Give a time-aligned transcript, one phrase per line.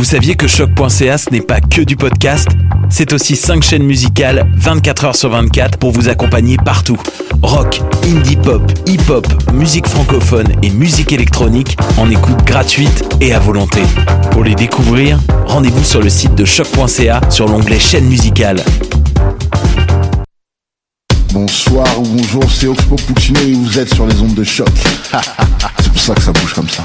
[0.00, 2.48] vous saviez que choc.ca ce n'est pas que du podcast
[2.88, 6.96] C'est aussi 5 chaînes musicales 24 heures sur 24 pour vous accompagner partout.
[7.42, 13.82] Rock, indie pop, hip-hop, musique francophone et musique électronique en écoute gratuite et à volonté.
[14.30, 18.64] Pour les découvrir, rendez-vous sur le site de choc.ca sur l'onglet chaîne musicale.
[21.34, 24.70] Bonsoir ou bonjour, c'est Oxpo Puccino et vous êtes sur les ondes de choc.
[25.82, 26.84] c'est pour ça que ça bouge comme ça.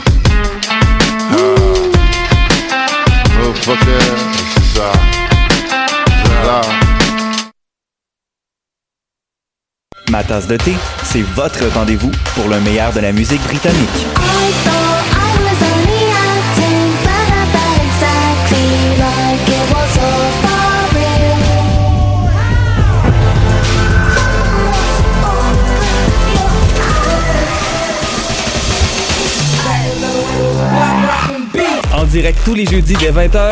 [10.10, 10.74] Ma tasse de thé,
[11.04, 14.06] c'est votre rendez-vous pour le meilleur de la musique britannique.
[32.16, 33.52] Direct tous les jeudis dès 20h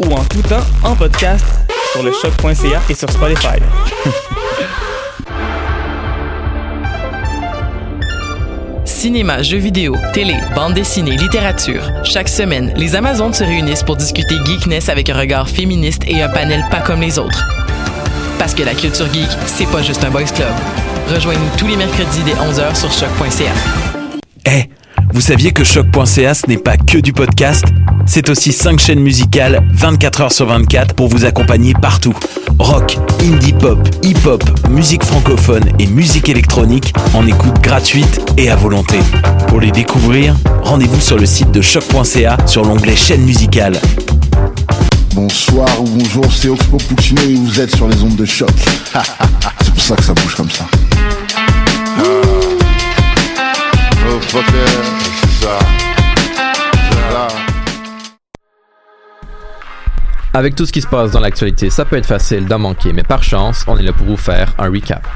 [0.00, 1.46] ou en tout temps en podcast
[1.92, 3.56] sur le choc.ca et sur Spotify.
[8.84, 11.88] Cinéma, jeux vidéo, télé, bande dessinée, littérature.
[12.04, 16.28] Chaque semaine, les Amazones se réunissent pour discuter geekness avec un regard féministe et un
[16.28, 17.42] panel pas comme les autres.
[18.38, 20.52] Parce que la culture geek, c'est pas juste un boys club.
[21.08, 23.54] Rejoignez-nous tous les mercredis dès 11h sur choc.ca.
[24.44, 24.68] Eh,
[25.12, 27.64] vous saviez que choc.ca ce n'est pas que du podcast
[28.06, 32.14] C'est aussi 5 chaînes musicales 24 heures sur 24 pour vous accompagner partout.
[32.58, 38.98] Rock, indie pop, hip-hop, musique francophone et musique électronique en écoute gratuite et à volonté.
[39.48, 43.78] Pour les découvrir, rendez-vous sur le site de choc.ca sur l'onglet chaîne musicale.
[45.14, 48.50] Bonsoir ou bonjour, c'est Oxpo Puccino et vous êtes sur les ondes de choc.
[49.62, 50.66] c'est pour ça que ça bouge comme ça.
[54.34, 55.01] Oh
[60.34, 63.02] Avec tout ce qui se passe dans l'actualité, ça peut être facile d'en manquer, mais
[63.02, 65.06] par chance, on est là pour vous faire un recap.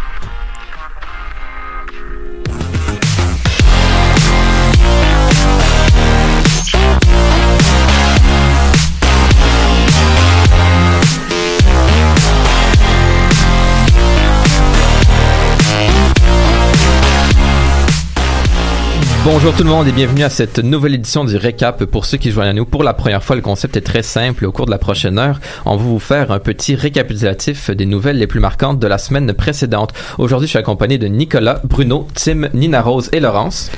[19.26, 21.84] Bonjour tout le monde et bienvenue à cette nouvelle édition du Récap.
[21.86, 24.46] Pour ceux qui joignent à nous pour la première fois, le concept est très simple.
[24.46, 28.18] Au cours de la prochaine heure, on va vous faire un petit récapitulatif des nouvelles
[28.18, 29.92] les plus marquantes de la semaine précédente.
[30.18, 33.72] Aujourd'hui, je suis accompagné de Nicolas, Bruno, Tim, Nina Rose et Laurence.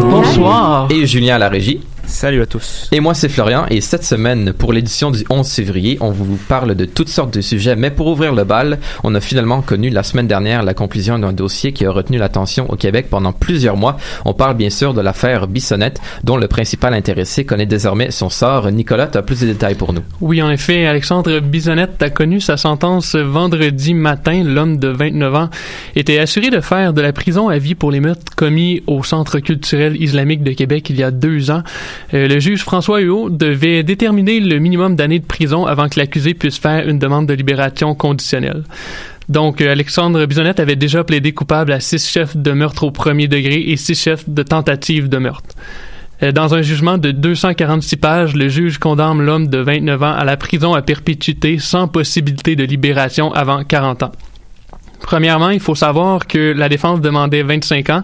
[0.00, 0.88] Bonsoir.
[0.90, 1.82] Et Julien à la régie.
[2.06, 2.88] Salut à tous.
[2.92, 3.66] Et moi, c'est Florian.
[3.68, 7.40] Et cette semaine, pour l'édition du 11 février, on vous parle de toutes sortes de
[7.40, 7.74] sujets.
[7.74, 11.32] Mais pour ouvrir le bal, on a finalement connu la semaine dernière la conclusion d'un
[11.32, 13.96] dossier qui a retenu l'attention au Québec pendant plusieurs mois.
[14.24, 18.70] On parle bien sûr de l'affaire Bissonnette, dont le principal intéressé connaît désormais son sort.
[18.70, 20.02] Nicolas, tu as plus de détails pour nous.
[20.20, 24.44] Oui, en effet, Alexandre Bisonnette a connu sa sentence vendredi matin.
[24.44, 25.50] L'homme de 29 ans
[25.96, 29.40] était assuré de faire de la prison à vie pour les meurtres commis au Centre
[29.40, 31.62] culturel islamique de Québec il y a deux ans.
[32.14, 36.34] Euh, le juge François Huot devait déterminer le minimum d'années de prison avant que l'accusé
[36.34, 38.64] puisse faire une demande de libération conditionnelle.
[39.28, 43.28] Donc, euh, Alexandre Bisonnette avait déjà plaidé coupable à six chefs de meurtre au premier
[43.28, 45.54] degré et six chefs de tentative de meurtre.
[46.22, 50.24] Euh, Dans un jugement de 246 pages, le juge condamne l'homme de 29 ans à
[50.24, 54.12] la prison à perpétuité sans possibilité de libération avant 40 ans.
[55.00, 58.02] Premièrement, il faut savoir que la défense demandait 25 ans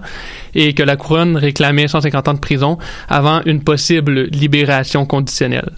[0.54, 2.78] et que la couronne réclamait 150 ans de prison
[3.08, 5.70] avant une possible libération conditionnelle.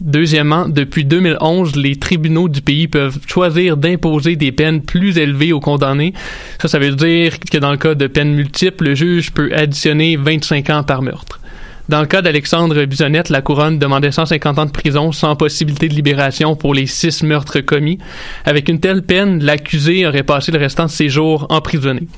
[0.00, 5.60] Deuxièmement, depuis 2011, les tribunaux du pays peuvent choisir d'imposer des peines plus élevées aux
[5.60, 6.12] condamnés.
[6.60, 10.16] Ça, ça veut dire que dans le cas de peines multiples, le juge peut additionner
[10.16, 11.40] 25 ans par meurtre.
[11.88, 15.94] Dans le cas d'Alexandre Bisonnette, la couronne demandait 150 ans de prison sans possibilité de
[15.94, 17.98] libération pour les six meurtres commis.
[18.44, 22.08] Avec une telle peine, l'accusé aurait passé le restant de ses jours emprisonné.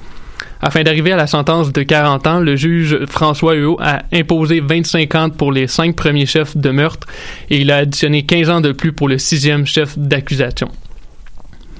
[0.62, 5.15] Afin d'arriver à la sentence de 40 ans, le juge François Huot a imposé 25
[5.15, 7.06] ans pour les cinq premiers chefs de meurtre
[7.50, 10.69] et il a additionné 15 ans de plus pour le sixième chef d'accusation.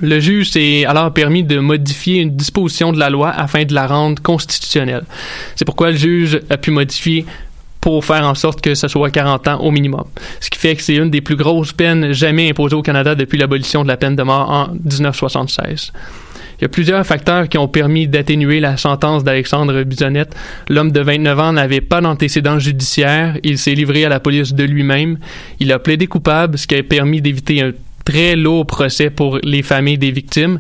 [0.01, 3.89] Le juge s'est alors permis de modifier une disposition de la loi afin de la
[3.89, 5.03] rendre constitutionnelle.
[5.57, 7.27] C'est pourquoi le juge a pu modifier
[7.81, 10.05] pour faire en sorte que ce soit 40 ans au minimum.
[10.41, 13.39] Ce qui fait que c'est une des plus grosses peines jamais imposées au Canada depuis
[13.39, 15.93] l'abolition de la peine de mort en 1976.
[16.59, 20.35] Il y a plusieurs facteurs qui ont permis d'atténuer la sentence d'Alexandre Bisonnette.
[20.69, 23.39] L'homme de 29 ans n'avait pas d'antécédent judiciaire.
[23.45, 25.19] Il s'est livré à la police de lui-même.
[25.61, 27.71] Il a plaidé coupable, ce qui a permis d'éviter un
[28.05, 30.59] très lourd procès pour les familles des victimes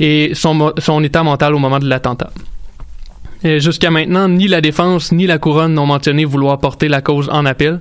[0.00, 2.30] et son, état mental au moment de l'attentat.
[3.44, 7.46] Jusqu'à maintenant, ni la défense ni la couronne n'ont mentionné vouloir porter la cause en
[7.46, 7.80] appel.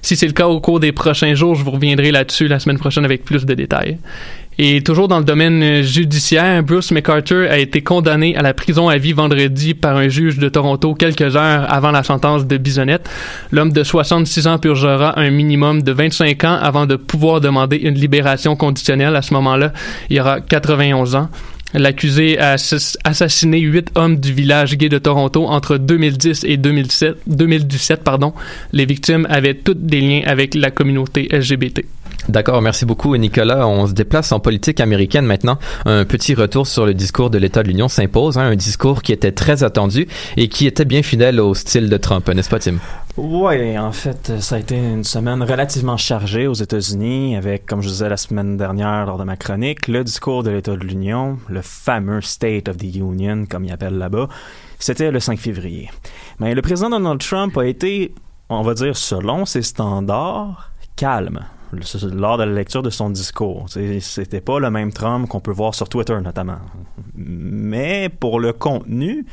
[0.00, 2.78] Si c'est le cas au cours des prochains jours, je vous reviendrai là-dessus la semaine
[2.78, 3.98] prochaine avec plus de détails.
[4.58, 8.88] Et toujours dans le domaine euh, judiciaire, Bruce McArthur a été condamné à la prison
[8.88, 13.08] à vie vendredi par un juge de Toronto quelques heures avant la sentence de Bisonnette.
[13.50, 17.94] L'homme de 66 ans purgera un minimum de 25 ans avant de pouvoir demander une
[17.94, 19.16] libération conditionnelle.
[19.16, 19.72] À ce moment-là,
[20.08, 21.28] il aura 91 ans.
[21.74, 27.16] L'accusé a assass- assassiné huit hommes du village gay de Toronto entre 2010 et 2007,
[27.26, 28.02] 2017.
[28.04, 28.32] Pardon.
[28.72, 31.84] Les victimes avaient toutes des liens avec la communauté LGBT.
[32.28, 33.66] D'accord, merci beaucoup Nicolas.
[33.66, 35.58] On se déplace en politique américaine maintenant.
[35.84, 39.12] Un petit retour sur le discours de l'État de l'Union s'impose, hein, un discours qui
[39.12, 42.76] était très attendu et qui était bien fidèle au style de Trump, n'est-ce pas Tim?
[43.16, 47.88] Oui, en fait, ça a été une semaine relativement chargée aux États-Unis avec, comme je
[47.88, 51.62] disais la semaine dernière lors de ma chronique, le discours de l'État de l'Union, le
[51.62, 54.28] fameux State of the Union, comme ils appellent là-bas.
[54.80, 55.90] C'était le 5 février.
[56.40, 58.12] Mais le président Donald Trump a été,
[58.48, 61.44] on va dire, selon ses standards, calme
[62.12, 63.66] lors de la lecture de son discours.
[63.68, 66.58] C'était pas le même Trump qu'on peut voir sur Twitter, notamment.
[67.14, 69.26] Mais pour le contenu,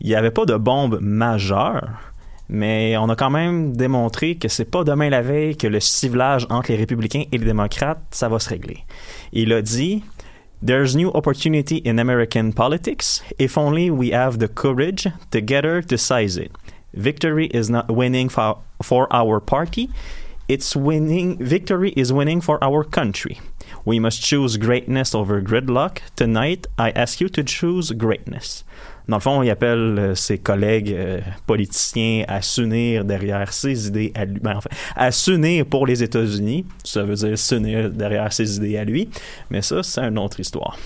[0.00, 1.88] il n'y avait pas de bombe majeure.
[2.48, 6.46] Mais on a quand même démontré que c'est pas demain la veille que le ciblage
[6.48, 8.84] entre les républicains et les démocrates, ça va se régler.
[9.32, 10.02] Il a dit
[10.64, 16.36] There's new opportunity in American politics if only we have the courage together to seize
[16.36, 16.50] it.
[16.94, 19.88] Victory is not winning for our party,
[20.48, 23.38] it's winning victory is winning for our country.
[23.84, 26.00] We must choose greatness over gridlock.
[26.16, 28.64] Tonight, I ask you to choose greatness.
[29.08, 34.12] Dans le fond, il appelle euh, ses collègues euh, politiciens à s'unir derrière ses idées
[34.14, 34.38] à lui.
[34.40, 36.66] Ben, en fait, à s'unir pour les États-Unis.
[36.84, 39.08] Ça veut dire s'unir derrière ses idées à lui.
[39.50, 40.78] Mais ça, c'est une autre histoire.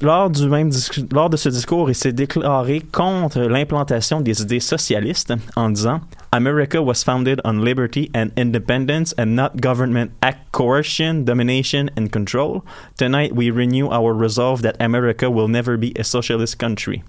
[0.00, 0.70] Lors, du même
[1.12, 6.00] lors de ce discours, il s'est déclaré contre l'implantation des idées socialistes en disant
[6.32, 12.62] America was founded on liberty and independence and not government act coercion, domination and control.
[12.96, 17.02] Tonight we renew our resolve that America will never be a socialist country.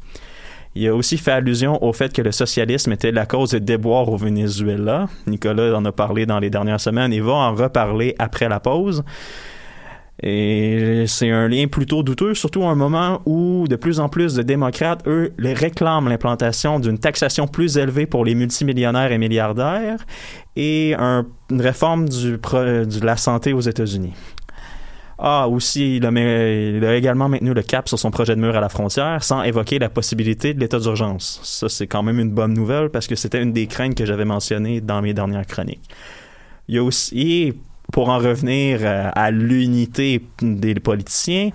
[0.76, 4.10] Il a aussi fait allusion au fait que le socialisme était la cause des déboires
[4.10, 5.08] au Venezuela.
[5.26, 9.04] Nicolas en a parlé dans les dernières semaines et va en reparler après la pause.
[10.22, 14.36] Et c'est un lien plutôt douteux, surtout à un moment où de plus en plus
[14.36, 20.06] de démocrates, eux, les réclament l'implantation d'une taxation plus élevée pour les multimillionnaires et milliardaires
[20.56, 24.14] et un- une réforme du, de la santé aux États-Unis.
[25.18, 28.56] Ah, aussi, il a, il a également maintenu le cap sur son projet de mur
[28.56, 31.40] à la frontière sans évoquer la possibilité de l'état d'urgence.
[31.44, 34.26] Ça, c'est quand même une bonne nouvelle parce que c'était une des craintes que j'avais
[34.26, 35.90] mentionnées dans mes dernières chroniques.
[36.68, 37.54] Il y a aussi,
[37.94, 41.52] pour en revenir euh, à l'unité des politiciens,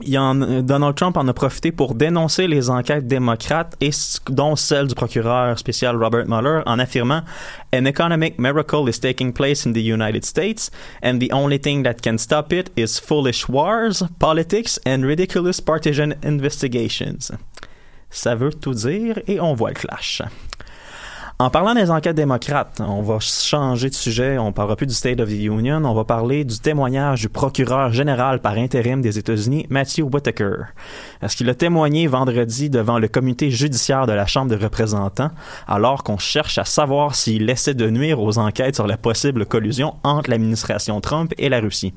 [0.00, 3.90] Donald Trump en a profité pour dénoncer les enquêtes démocrates et
[4.30, 7.22] dont celle du procureur spécial Robert Mueller en affirmant
[7.74, 10.70] An economic miracle is taking place in the United States
[11.02, 16.14] and the only thing that can stop it is foolish wars, politics and ridiculous partisan
[16.24, 17.32] investigations.
[18.10, 20.22] Ça veut tout dire et on voit le clash.
[21.42, 24.38] En parlant des enquêtes démocrates, on va changer de sujet.
[24.38, 25.84] On parlera plus du State of the Union.
[25.84, 30.66] On va parler du témoignage du procureur général par intérim des États-Unis, Matthew Whitaker.
[31.20, 35.32] Est-ce qu'il a témoigné vendredi devant le comité judiciaire de la Chambre des représentants
[35.66, 39.96] alors qu'on cherche à savoir s'il essaie de nuire aux enquêtes sur la possible collusion
[40.04, 41.92] entre l'administration Trump et la Russie?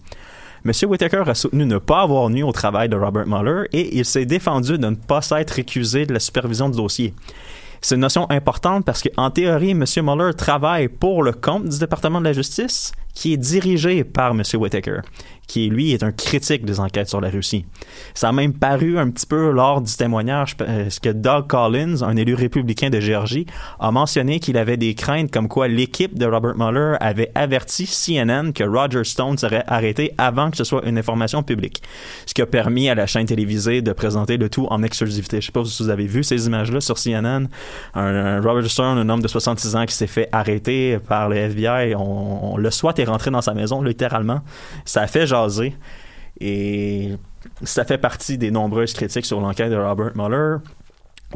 [0.65, 0.71] M.
[0.89, 4.25] Whitaker a soutenu ne pas avoir nu au travail de Robert Mueller et il s'est
[4.25, 7.13] défendu de ne pas s'être récusé de la supervision du dossier.
[7.85, 9.85] C'est une notion importante parce qu'en théorie, M.
[9.97, 14.43] Mueller travaille pour le compte du département de la justice qui est dirigé par M.
[14.53, 14.99] Whitaker
[15.47, 17.65] qui lui est un critique des enquêtes sur la Russie.
[18.13, 22.15] Ça a même paru un petit peu lors du témoignage parce que Doug Collins, un
[22.15, 23.45] élu républicain de Géorgie,
[23.79, 28.51] a mentionné qu'il avait des craintes comme quoi l'équipe de Robert Mueller avait averti CNN
[28.53, 31.81] que Roger Stone serait arrêté avant que ce soit une information publique.
[32.25, 35.41] Ce qui a permis à la chaîne télévisée de présenter le tout en exclusivité.
[35.41, 37.47] Je sais pas si vous avez vu ces images-là sur CNN.
[37.93, 41.95] Un, Robert Stone, un homme de 66 ans qui s'est fait arrêter par le FBI.
[41.95, 44.41] On, le SWAT est rentré dans sa maison, littéralement.
[44.85, 45.25] Ça a fait
[46.41, 47.15] et
[47.63, 50.57] ça fait partie des nombreuses critiques sur l'enquête de Robert Mueller.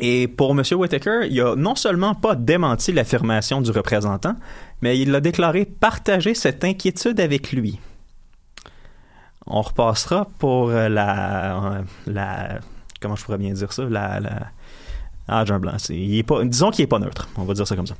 [0.02, 0.64] Et pour M.
[0.72, 4.36] Whitaker, il a non seulement pas démenti l'affirmation du représentant,
[4.82, 7.80] mais il a déclaré partager cette inquiétude avec lui.
[9.48, 12.60] On repassera pour la, la
[13.02, 14.20] comment je pourrais bien dire ça, la,
[15.28, 15.74] ah j'ai un blanc.
[15.90, 17.30] il est pas, disons qu'il est pas neutre.
[17.38, 17.96] On va dire ça comme ça.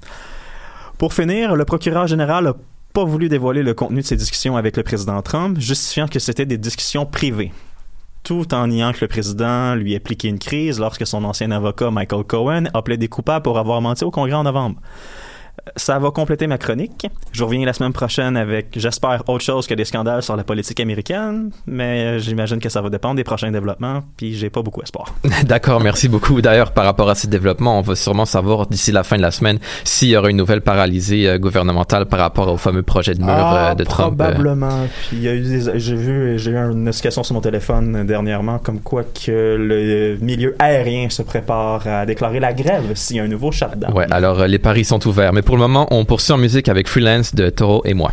[0.98, 2.56] Pour finir, le procureur général a
[2.94, 6.46] pas voulu dévoiler le contenu de ses discussions avec le président Trump, justifiant que c'était
[6.46, 7.52] des discussions privées.
[8.24, 12.24] Tout en niant que le président lui appliquait une crise lorsque son ancien avocat Michael
[12.26, 14.80] Cohen a plaidé coupable pour avoir menti au Congrès en novembre
[15.76, 17.08] ça va compléter ma chronique.
[17.32, 20.80] Je reviens la semaine prochaine avec, j'espère, autre chose que des scandales sur la politique
[20.80, 25.14] américaine, mais j'imagine que ça va dépendre des prochains développements, puis j'ai pas beaucoup espoir.
[25.46, 26.42] D'accord, merci beaucoup.
[26.42, 29.32] D'ailleurs, par rapport à ces développements, on va sûrement savoir d'ici la fin de la
[29.32, 33.20] semaine s'il y aura une nouvelle paralysée euh, gouvernementale par rapport au fameux projet de
[33.20, 34.20] mur ah, euh, de Trump.
[34.20, 34.26] Euh.
[34.26, 34.88] Probablement.
[35.08, 38.06] Puis il y a eu des, j'ai vu, j'ai eu une notification sur mon téléphone
[38.06, 43.20] dernièrement comme quoi que le milieu aérien se prépare à déclarer la grève s'il y
[43.20, 43.94] a un nouveau shutdown.
[43.94, 46.88] Ouais, alors les paris sont ouverts, mais pour le moment, on poursuit en musique avec
[46.88, 48.12] Freelance de Toro et moi.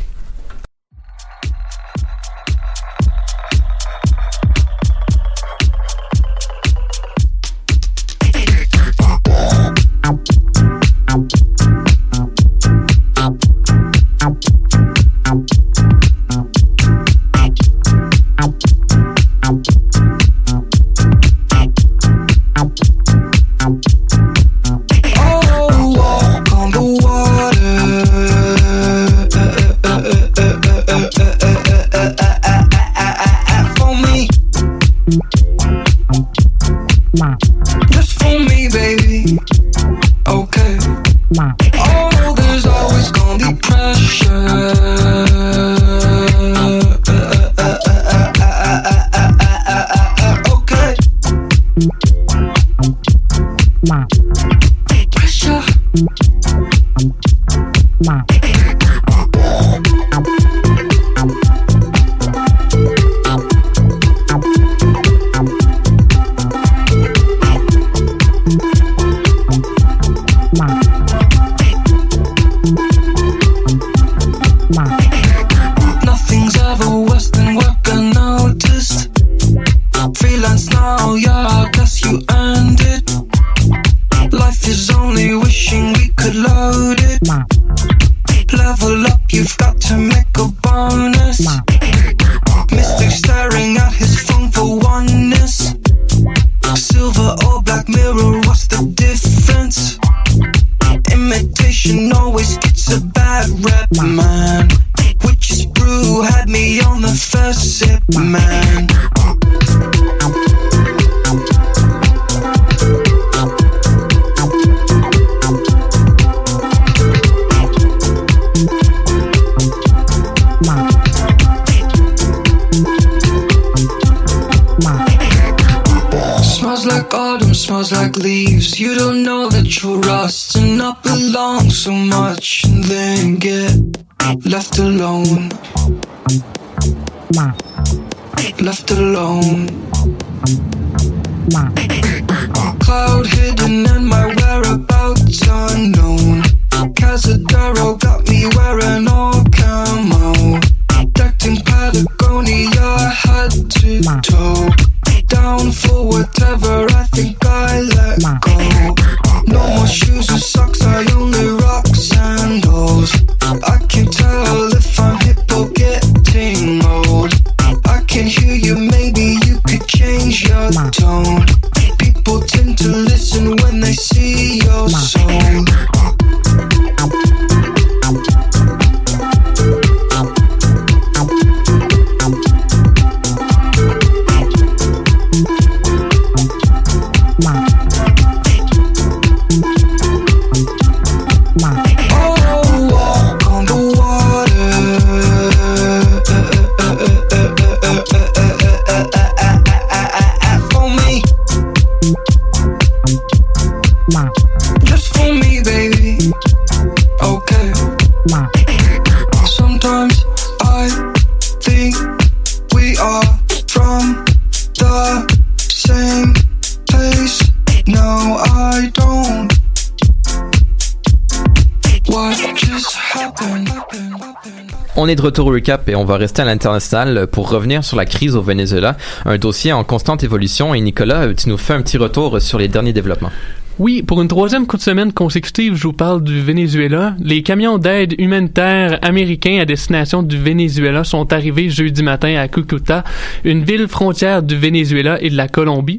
[225.26, 228.42] Retour au recap et on va rester à l'international pour revenir sur la crise au
[228.42, 230.73] Venezuela, un dossier en constante évolution.
[230.73, 233.33] Et Nicolas, tu nous fais un petit retour sur les derniers développements.
[233.78, 237.14] Oui, pour une troisième coup de semaine consécutive, je vous parle du Venezuela.
[237.21, 243.04] Les camions d'aide humanitaire américains à destination du Venezuela sont arrivés jeudi matin à Cucuta,
[243.45, 245.99] une ville frontière du Venezuela et de la Colombie.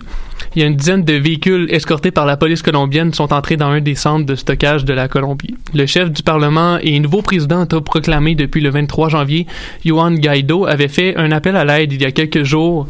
[0.56, 3.68] Il y a une dizaine de véhicules escortés par la police colombienne sont entrés dans
[3.68, 5.56] un des centres de stockage de la Colombie.
[5.74, 9.46] Le chef du Parlement et nouveau président autoproclamé depuis le 23 janvier,
[9.86, 12.88] Juan Guaido, avait fait un appel à l'aide il y a quelques jours.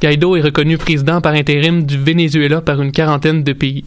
[0.00, 3.84] Guaido est reconnu président par intérim du Venezuela par une quarantaine de pays.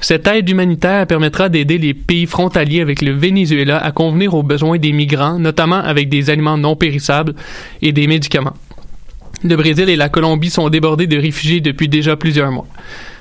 [0.00, 4.78] Cette aide humanitaire permettra d'aider les pays frontaliers avec le Venezuela à convenir aux besoins
[4.78, 7.34] des migrants, notamment avec des aliments non périssables
[7.82, 8.54] et des médicaments.
[9.44, 12.66] Le Brésil et la Colombie sont débordés de réfugiés depuis déjà plusieurs mois.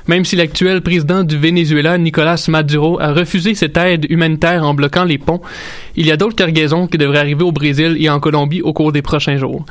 [0.07, 5.03] Même si l'actuel président du Venezuela, Nicolas Maduro, a refusé cette aide humanitaire en bloquant
[5.03, 5.41] les ponts,
[5.95, 8.91] il y a d'autres cargaisons qui devraient arriver au Brésil et en Colombie au cours
[8.91, 9.65] des prochains jours.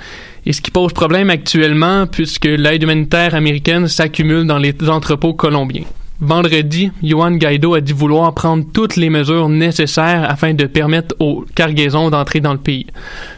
[0.45, 5.85] Et ce qui pose problème actuellement, puisque l'aide humanitaire américaine s'accumule dans les entrepôts colombiens.
[6.21, 11.45] Vendredi, Juan Guaido a dit vouloir prendre toutes les mesures nécessaires afin de permettre aux
[11.55, 12.87] cargaisons d'entrer dans le pays.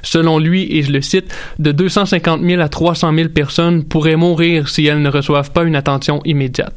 [0.02, 4.68] Selon lui, et je le cite, de 250 000 à 300 000 personnes pourraient mourir
[4.68, 6.76] si elles ne reçoivent pas une attention immédiate.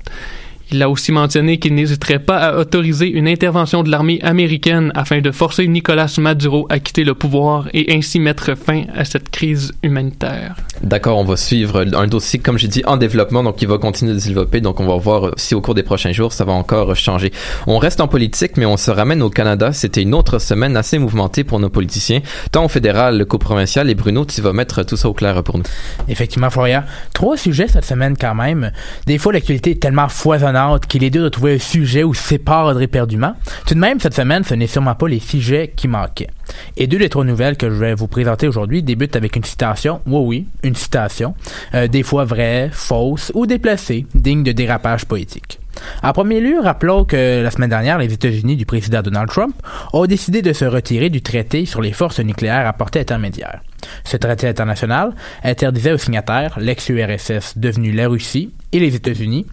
[0.73, 5.19] Il a aussi mentionné qu'il n'hésiterait pas à autoriser une intervention de l'armée américaine afin
[5.19, 9.73] de forcer Nicolas Maduro à quitter le pouvoir et ainsi mettre fin à cette crise
[9.83, 10.55] humanitaire.
[10.81, 14.13] D'accord, on va suivre un dossier, comme j'ai dit, en développement, donc qui va continuer
[14.13, 14.61] de se développer.
[14.61, 17.33] Donc on va voir si au cours des prochains jours, ça va encore changer.
[17.67, 19.73] On reste en politique, mais on se ramène au Canada.
[19.73, 22.21] C'était une autre semaine assez mouvementée pour nos politiciens,
[22.53, 23.89] tant au fédéral qu'au provincial.
[23.89, 25.65] Et Bruno, tu vas mettre tout ça au clair pour nous.
[26.07, 26.85] Effectivement, Florian.
[27.13, 28.71] Trois sujets cette semaine quand même.
[29.05, 32.81] Des fois, l'actualité est tellement foisonnante qu'il est dur de trouver un sujet où sépare
[32.81, 33.33] éperdument.
[33.65, 36.29] Tout de même, cette semaine, ce n'est sûrement pas les sujets qui manquaient.
[36.77, 40.01] Et deux des trois nouvelles que je vais vous présenter aujourd'hui débutent avec une citation.
[40.05, 41.35] Oui, oui, une citation.
[41.73, 45.59] Euh, des fois vraie, fausse ou déplacée, digne de dérapage poétique.
[46.03, 49.55] En premier lieu, rappelons que la semaine dernière, les États-Unis du président Donald Trump
[49.93, 53.61] ont décidé de se retirer du traité sur les forces nucléaires à portée intermédiaire.
[54.03, 59.45] Ce traité international interdisait aux signataires, l'ex-URSS devenue la Russie et les États-Unis,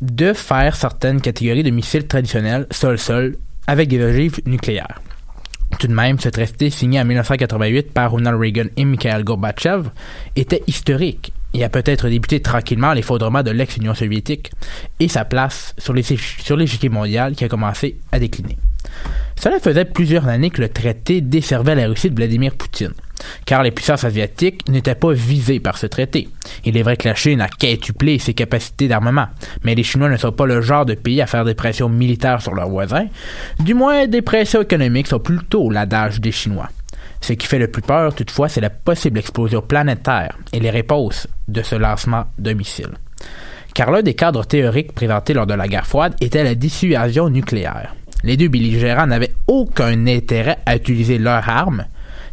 [0.00, 3.36] de faire certaines catégories de missiles traditionnels sol-sol
[3.66, 5.00] avec des ogives nucléaires.
[5.78, 9.88] Tout de même, ce traité signé en 1988 par Ronald Reagan et Mikhail Gorbatchev
[10.36, 14.50] était historique et a peut-être débuté tranquillement l'effondrement de l'ex-Union soviétique
[14.98, 18.56] et sa place sur l'échiquier mondial qui a commencé à décliner.
[19.36, 22.92] Cela faisait plusieurs années que le traité desservait la Russie de Vladimir Poutine,
[23.46, 26.28] car les puissances asiatiques n'étaient pas visées par ce traité.
[26.64, 29.26] Il est vrai que la Chine a quintuplé ses capacités d'armement,
[29.64, 32.42] mais les Chinois ne sont pas le genre de pays à faire des pressions militaires
[32.42, 33.06] sur leurs voisins.
[33.58, 36.68] Du moins, des pressions économiques sont plutôt l'adage des Chinois.
[37.20, 41.26] Ce qui fait le plus peur, toutefois, c'est la possible explosion planétaire et les réponses
[41.48, 42.96] de ce lancement de missiles.
[43.74, 47.94] Car l'un des cadres théoriques présentés lors de la guerre froide était la dissuasion nucléaire.
[48.24, 51.86] Les deux belligérants n'avaient aucun intérêt à utiliser leurs armes,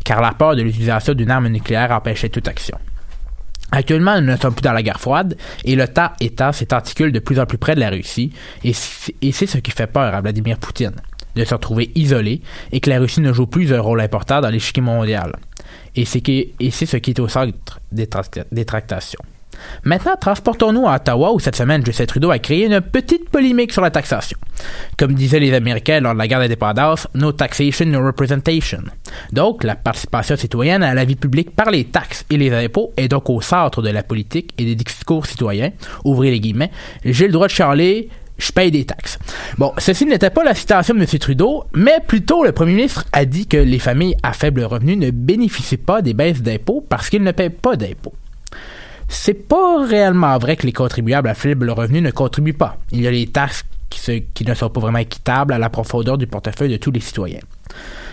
[0.08, 2.78] car la peur de l'utilisation d'une arme nucléaire empêchait toute action.
[3.74, 7.20] Actuellement, nous ne sommes plus dans la guerre froide et le tas état s'articule de
[7.20, 8.32] plus en plus près de la Russie
[8.64, 10.96] et c'est ce qui fait peur à Vladimir Poutine,
[11.36, 12.42] de se retrouver isolé
[12.72, 15.36] et que la Russie ne joue plus un rôle important dans l'échiquier mondial.
[15.94, 18.08] Et c'est ce qui est au centre des
[18.66, 19.20] tractations.
[19.84, 23.82] Maintenant, transportons-nous à Ottawa où cette semaine, Justin Trudeau a créé une petite polémique sur
[23.82, 24.38] la taxation.
[24.98, 28.82] Comme disaient les Américains lors de la guerre d'indépendance, no taxation, no representation.
[29.32, 33.08] Donc, la participation citoyenne à la vie publique par les taxes et les impôts est
[33.08, 35.72] donc au centre de la politique et des discours citoyens.
[36.04, 36.72] Ouvrez les guillemets.
[37.04, 39.18] J'ai le droit de charler, je paye des taxes.
[39.58, 41.08] Bon, ceci n'était pas la citation de M.
[41.20, 45.12] Trudeau, mais plutôt le premier ministre a dit que les familles à faible revenu ne
[45.12, 48.14] bénéficient pas des baisses d'impôts parce qu'ils ne paient pas d'impôts.
[49.08, 52.78] C'est pas réellement vrai que les contribuables à faible revenu ne contribuent pas.
[52.92, 56.28] Il y a les taxes qui, ne sont pas vraiment équitables à la profondeur du
[56.28, 57.40] portefeuille de tous les citoyens.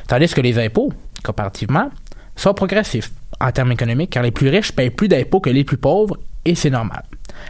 [0.07, 1.91] Tandis que les impôts, comparativement,
[2.37, 5.77] sont progressifs en termes économiques car les plus riches payent plus d'impôts que les plus
[5.77, 7.03] pauvres et c'est normal.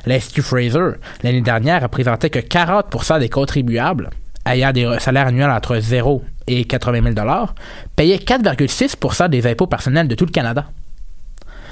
[0.07, 4.11] L'Institut Fraser, l'année dernière, a présenté que 40% des contribuables
[4.47, 7.27] ayant des salaires annuels entre 0 et 80 000
[7.97, 10.67] payaient 4,6% des impôts personnels de tout le Canada.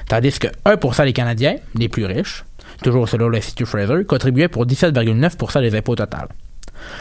[0.09, 2.45] Tandis que 1% des Canadiens, les plus riches,
[2.83, 6.29] toujours selon l'Institut Fraser, contribuaient pour 17,9% des impôts total.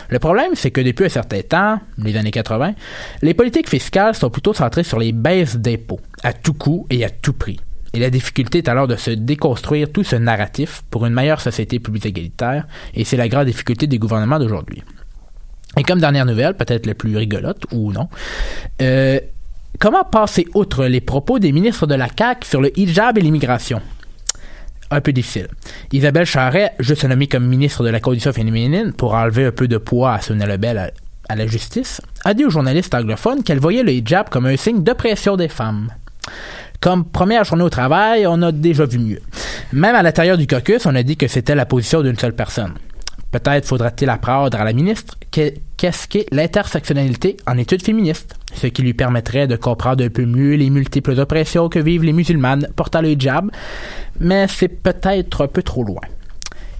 [0.10, 2.74] Le problème, c'est que depuis un certain temps, les années 80,
[3.22, 7.10] les politiques fiscales sont plutôt centrées sur les baisses d'impôts, à tout coût et à
[7.10, 7.60] tout prix.
[7.94, 11.80] Et la difficulté est alors de se déconstruire tout ce narratif pour une meilleure société
[11.80, 14.84] plus égalitaire, et c'est la grande difficulté des gouvernements d'aujourd'hui.
[15.78, 18.10] Et comme dernière nouvelle, peut-être la plus rigolote ou non,
[18.82, 19.20] euh,
[19.80, 23.82] comment passer outre les propos des ministres de la CAQ sur le hijab et l'immigration?
[24.90, 25.48] Un peu difficile.
[25.92, 29.78] Isabelle Charret, juste nommée comme ministre de la Condition féminine pour enlever un peu de
[29.78, 30.92] poids à Sonia Lebel à,
[31.30, 34.84] à la justice, a dit aux journalistes anglophones qu'elle voyait le hijab comme un signe
[34.84, 35.90] d'oppression des femmes.
[36.82, 39.22] Comme première journée au travail, on a déjà vu mieux.
[39.72, 42.74] Même à l'intérieur du caucus, on a dit que c'était la position d'une seule personne.
[43.32, 48.94] Peut-être faudra-t-il apprendre à la ministre qu'est-ce qu'est l'intersectionnalité en études féministes, ce qui lui
[48.94, 53.10] permettrait de comprendre un peu mieux les multiples oppressions que vivent les musulmanes portant le
[53.10, 53.50] hijab,
[54.20, 56.02] mais c'est peut-être un peu trop loin.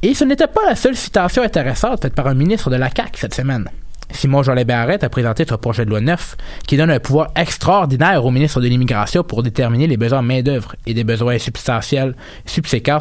[0.02, 3.20] Et ce n'était pas la seule citation intéressante faite par un ministre de la CAQ
[3.20, 3.70] cette semaine.
[4.14, 6.36] Simon Jolet Barrette a présenté son projet de loi 9
[6.68, 10.94] qui donne un pouvoir extraordinaire au ministre de l'Immigration pour déterminer les besoins main-d'œuvre et
[10.94, 13.00] des besoins substantiels, subséquents,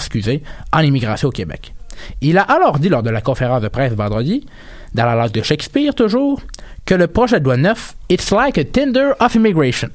[0.73, 1.75] en immigration au Québec.
[2.21, 4.47] Il a alors dit lors de la conférence de presse vendredi,
[4.95, 6.41] dans la langue de Shakespeare toujours,
[6.85, 9.89] que le projet de loi 9, it's like a Tinder of immigration.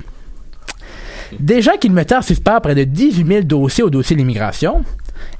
[1.39, 4.83] Déjà qu'il mettait en suspens près de 18 000 dossiers au dossier de l'immigration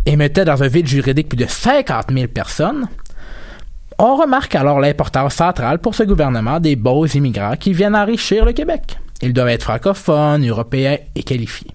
[0.05, 2.87] et mettait dans un vide juridique plus de 50 000 personnes,
[3.97, 8.51] on remarque alors l'importance centrale pour ce gouvernement des beaux immigrants qui viennent enrichir le
[8.51, 8.97] Québec.
[9.21, 11.71] Ils doivent être francophones, européens et qualifiés.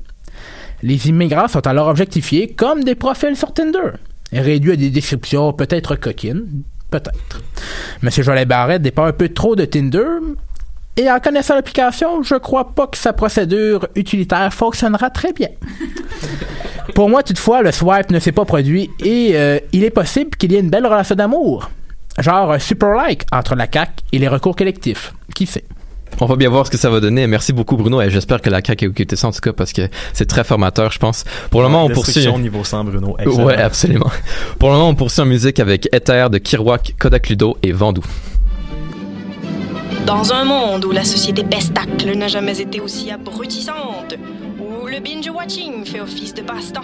[0.83, 3.93] Les immigrants sont alors objectifiés comme des profils sur Tinder,
[4.33, 7.41] réduits à des descriptions peut-être coquines, peut-être.
[8.03, 10.07] Monsieur Jolet Barrette dépend un peu trop de Tinder,
[10.97, 15.49] et en connaissant l'application, je crois pas que sa procédure utilitaire fonctionnera très bien.
[16.95, 20.53] Pour moi, toutefois, le swipe ne s'est pas produit et euh, il est possible qu'il
[20.53, 21.71] y ait une belle relation d'amour
[22.19, 25.15] genre un super like entre la CAC et les recours collectifs.
[25.35, 25.65] Qui sait?
[26.21, 27.27] On va bien voir ce que ça va donner.
[27.27, 28.01] Merci beaucoup, Bruno.
[28.03, 30.45] Et j'espère que la CAQ a écouté ça, en tout cas, parce que c'est très
[30.45, 31.25] formateur, je pense.
[31.51, 32.27] Pour le moment, on poursuit.
[32.39, 33.17] niveau 100, Bruno.
[33.25, 34.11] Ouais, absolument.
[34.59, 38.03] Pour le moment, on poursuit en musique avec Ether de Kirouac, Kodak Ludo et Vandou.
[40.07, 44.15] Dans un monde où la société pestacle n'a jamais été aussi abrutissante,
[44.59, 46.81] où le binge-watching fait office de passe-temps,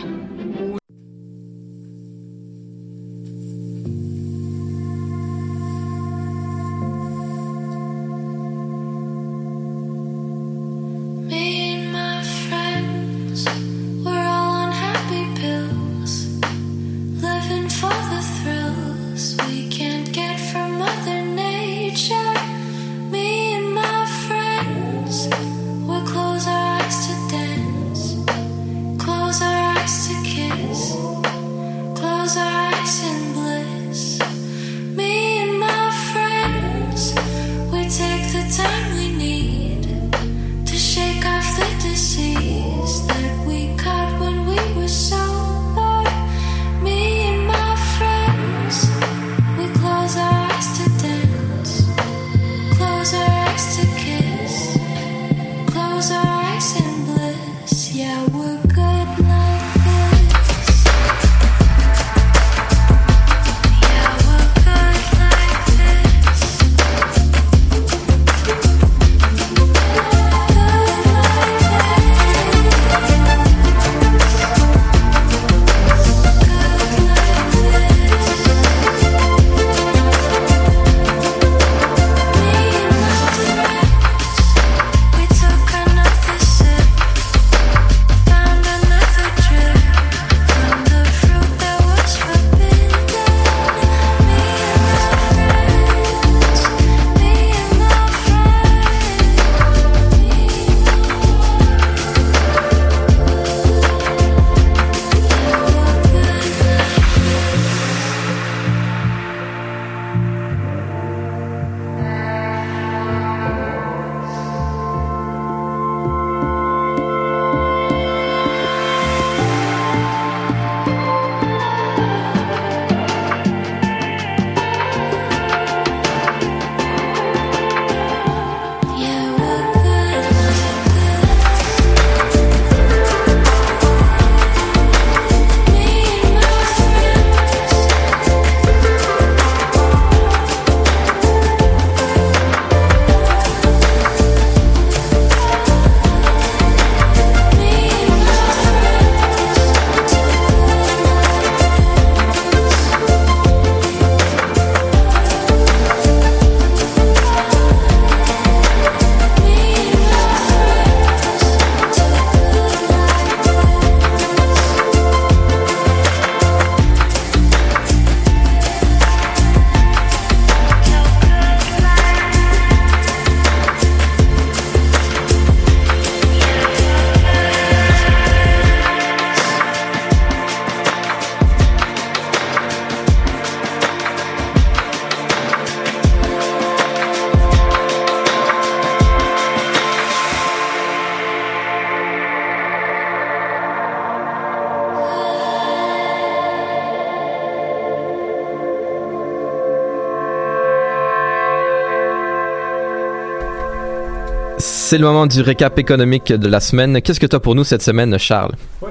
[204.86, 207.02] C'est le moment du récap économique de la semaine.
[207.02, 208.52] Qu'est-ce que tu as pour nous cette semaine, Charles?
[208.80, 208.90] Ouais,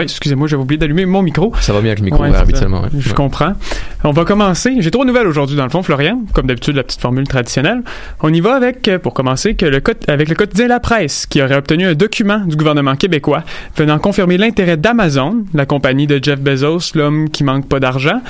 [0.00, 1.52] excusez-moi, j'avais oublié d'allumer mon micro.
[1.60, 2.82] Ça va bien avec le micro Ouais, habituellement.
[2.82, 2.88] ouais.
[2.98, 3.14] Je Ouais.
[3.14, 3.52] comprends.
[4.04, 4.76] On va commencer.
[4.80, 6.20] J'ai trois nouvelles aujourd'hui dans le fond, Florian.
[6.34, 7.82] Comme d'habitude, la petite formule traditionnelle.
[8.20, 11.42] On y va avec, euh, pour commencer, que le avec le quotidien La Presse, qui
[11.42, 13.42] aurait obtenu un document du gouvernement québécois
[13.76, 18.20] venant confirmer l'intérêt d'Amazon, la compagnie de Jeff Bezos, l'homme qui manque pas d'argent,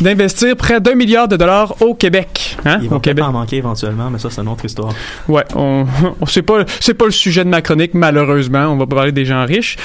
[0.00, 2.56] d'investir près d'un milliard de dollars au Québec.
[2.64, 3.24] Hein, Il au va peut-être Québec.
[3.24, 4.92] en manquer éventuellement, mais ça, c'est une autre histoire.
[5.28, 5.86] Ouais, on,
[6.20, 9.12] on c'est pas c'est pas le sujet de ma chronique malheureusement, on va pas parler
[9.12, 9.76] des gens riches.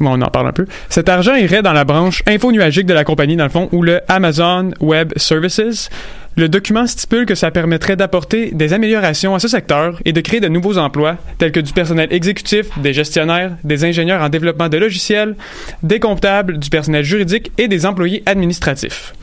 [0.00, 0.66] Bon, on en parle un peu.
[0.88, 4.00] Cet argent irait dans la branche info-nuagique de la compagnie, dans le fond, ou le
[4.08, 5.90] Amazon Web Services.
[6.36, 10.38] Le document stipule que ça permettrait d'apporter des améliorations à ce secteur et de créer
[10.38, 14.78] de nouveaux emplois, tels que du personnel exécutif, des gestionnaires, des ingénieurs en développement de
[14.78, 15.34] logiciels,
[15.82, 19.14] des comptables, du personnel juridique et des employés administratifs.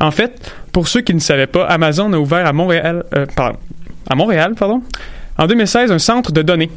[0.00, 4.82] En fait, pour ceux qui ne savaient pas, Amazon a ouvert à Montréal, euh, pardon,
[5.38, 6.70] en 2016 un centre de données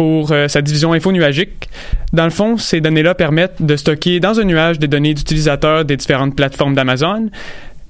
[0.00, 1.68] pour euh, sa division info-nuagique.
[2.14, 5.98] Dans le fond, ces données-là permettent de stocker dans un nuage des données d'utilisateurs des
[5.98, 7.28] différentes plateformes d'Amazon.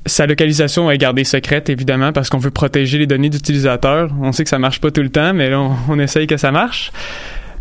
[0.06, 4.10] Sa localisation est gardée secrète, évidemment, parce qu'on veut protéger les données d'utilisateurs.
[4.20, 6.90] On sait que ça marche pas tout le temps, mais on essaye que ça marche.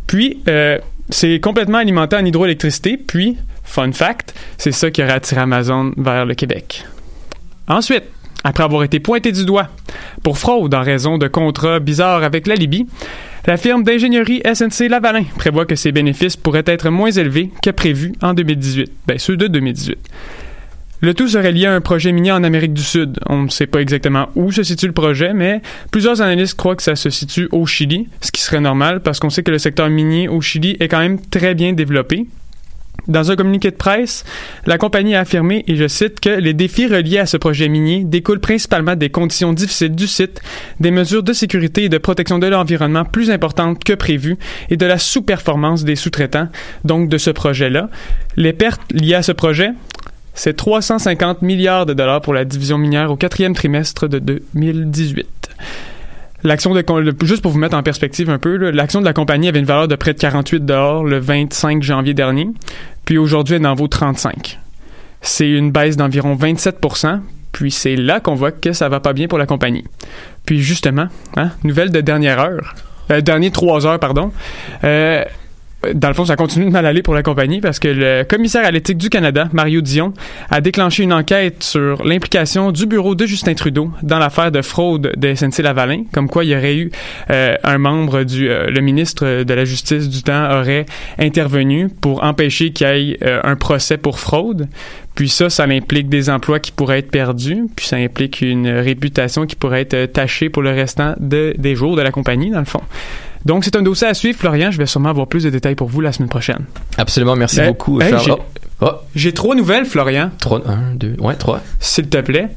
[0.07, 2.97] Puis, euh, c'est complètement alimenté en hydroélectricité.
[2.97, 6.85] Puis, fun fact, c'est ça qui aurait attiré Amazon vers le Québec.
[7.67, 8.05] Ensuite,
[8.43, 9.69] après avoir été pointé du doigt
[10.23, 12.87] pour fraude en raison de contrats bizarres avec la Libye,
[13.45, 18.13] la firme d'ingénierie SNC Lavalin prévoit que ses bénéfices pourraient être moins élevés que prévu
[18.21, 18.91] en 2018.
[19.07, 19.97] Ben, ceux de 2018.
[21.01, 23.19] Le tout serait lié à un projet minier en Amérique du Sud.
[23.27, 26.83] On ne sait pas exactement où se situe le projet, mais plusieurs analystes croient que
[26.83, 29.89] ça se situe au Chili, ce qui serait normal parce qu'on sait que le secteur
[29.89, 32.27] minier au Chili est quand même très bien développé.
[33.09, 34.23] Dans un communiqué de presse,
[34.67, 38.03] la compagnie a affirmé, et je cite, que les défis reliés à ce projet minier
[38.05, 40.41] découlent principalement des conditions difficiles du site,
[40.79, 44.37] des mesures de sécurité et de protection de l'environnement plus importantes que prévues
[44.69, 46.49] et de la sous-performance des sous-traitants,
[46.85, 47.89] donc de ce projet-là.
[48.37, 49.71] Les pertes liées à ce projet,
[50.35, 55.27] c'est 350 milliards de dollars pour la division minière au quatrième trimestre de 2018.
[56.43, 56.83] L'action de
[57.23, 59.87] juste pour vous mettre en perspective un peu, l'action de la compagnie avait une valeur
[59.87, 62.47] de près de 48 dollars le 25 janvier dernier,
[63.05, 64.59] puis aujourd'hui elle en vaut 35.
[65.21, 67.19] C'est une baisse d'environ 27%
[67.51, 69.83] puis c'est là qu'on voit que ça va pas bien pour la compagnie.
[70.45, 72.75] Puis justement, hein, nouvelle de dernière heure,
[73.11, 74.31] euh, dernier trois heures pardon.
[74.83, 75.23] Euh,
[75.93, 78.65] dans le fond, ça continue de mal aller pour la compagnie parce que le commissaire
[78.65, 80.13] à l'éthique du Canada, Mario Dion,
[80.49, 85.13] a déclenché une enquête sur l'implication du bureau de Justin Trudeau dans l'affaire de fraude
[85.15, 86.91] de SNC-Lavalin, comme quoi il y aurait eu
[87.29, 88.49] euh, un membre du...
[88.49, 90.85] euh, le ministre de la Justice du temps aurait
[91.17, 94.67] intervenu pour empêcher qu'il y ait euh, un procès pour fraude.
[95.15, 99.45] Puis ça, ça implique des emplois qui pourraient être perdus, puis ça implique une réputation
[99.45, 102.65] qui pourrait être tachée pour le restant de- des jours de la compagnie, dans le
[102.65, 102.81] fond.
[103.45, 104.69] Donc, c'est un dossier à suivre, Florian.
[104.71, 106.65] Je vais sûrement avoir plus de détails pour vous la semaine prochaine.
[106.97, 108.23] Absolument, merci Eh, beaucoup, hey, Charles.
[108.25, 108.31] j'ai-
[108.81, 110.31] Oh, oh, J'ai trois nouvelles, Florian.
[110.39, 111.61] trois, un, deux, ouais, trois.
[111.79, 112.49] S'il te plaît.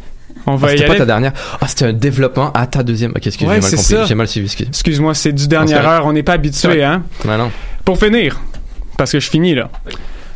[0.46, 0.98] On va Ah, y c'était pas aller.
[1.00, 1.32] ta dernière.
[1.60, 3.12] Ah, c'était un développement à ta deuxième.
[3.12, 3.94] Ok, excuse, Ouais, j'ai mal c'est compris.
[3.94, 4.04] ça.
[4.06, 4.66] J'ai mal suivi, excuse.
[4.68, 6.06] Excuse-moi, c'est du dernière c'est heure.
[6.06, 7.04] On n'est pas habitué, hein?
[7.24, 7.50] Non.
[7.84, 8.40] Pour finir,
[8.98, 9.70] parce que je finis là.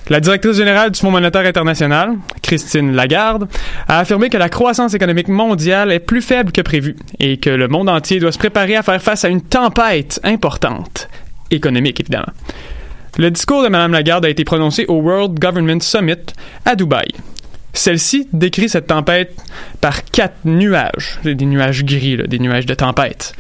[0.08, 3.48] La directrice générale du Fonds monétaire international, Christine Lagarde,
[3.88, 7.66] a affirmé que la croissance économique mondiale est plus faible que prévu et que le
[7.66, 11.08] monde entier doit se préparer à faire face à une tempête importante,
[11.50, 12.32] économique évidemment.
[13.18, 17.08] Le discours de Mme Lagarde a été prononcé au World Government Summit à Dubaï.
[17.72, 19.34] Celle-ci décrit cette tempête
[19.80, 23.34] par quatre nuages, des nuages gris, des nuages de tempête.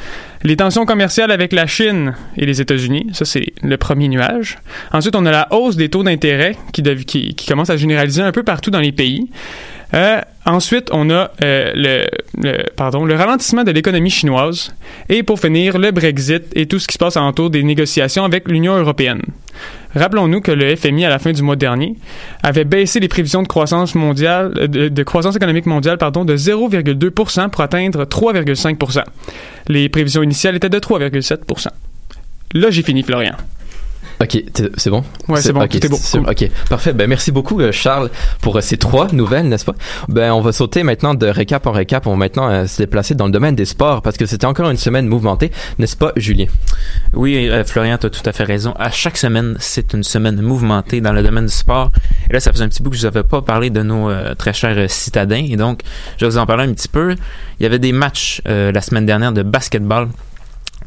[0.46, 4.58] Les tensions commerciales avec la Chine et les États-Unis, ça c'est le premier nuage.
[4.92, 8.44] Ensuite, on a la hausse des taux d'intérêt qui, commence à se généraliser un peu
[8.44, 9.28] partout dans les pays.
[9.94, 14.74] Euh, ensuite, on a euh, le, pardon, le ralentissement de l'économie chinoise.
[15.08, 18.48] Et pour finir, le Brexit et tout ce qui se passe alentour des négociations avec
[18.48, 19.22] l'Union européenne.
[19.94, 21.94] Rappelons-nous que le FMI, à la fin du mois dernier,
[22.42, 27.48] avait baissé les prévisions de croissance mondiale, euh, de croissance économique mondiale, pardon, de 0,2%
[27.50, 29.04] pour atteindre 3,5%
[29.68, 31.68] Les prévisions initiales étaient de 3,7%
[32.54, 33.34] Là, j'ai fini, Florian.
[34.20, 34.42] Ok,
[34.76, 35.04] c'est bon?
[35.28, 35.96] Ouais, c'est bon, ok, tout est beau.
[36.00, 36.92] c'est- Ok, parfait.
[36.92, 39.74] Ben, merci beaucoup, euh, Charles, pour euh, ces trois nouvelles, n'est-ce pas?
[40.08, 42.06] Ben, on va sauter maintenant de récap en récap.
[42.06, 44.70] On va maintenant euh, se déplacer dans le domaine des sports parce que c'était encore
[44.70, 46.46] une semaine mouvementée, n'est-ce pas, Julien?
[47.12, 48.72] Oui, euh, Florian, tu as tout à fait raison.
[48.78, 51.90] À chaque semaine, c'est une semaine mouvementée dans le domaine du sport.
[52.30, 54.08] Et là, ça faisait un petit bout que je vous avais pas parlé de nos
[54.08, 55.44] euh, très chers euh, citadins.
[55.48, 55.82] Et donc,
[56.18, 57.14] je vais vous en parler un petit peu.
[57.60, 60.08] Il y avait des matchs euh, la semaine dernière de basketball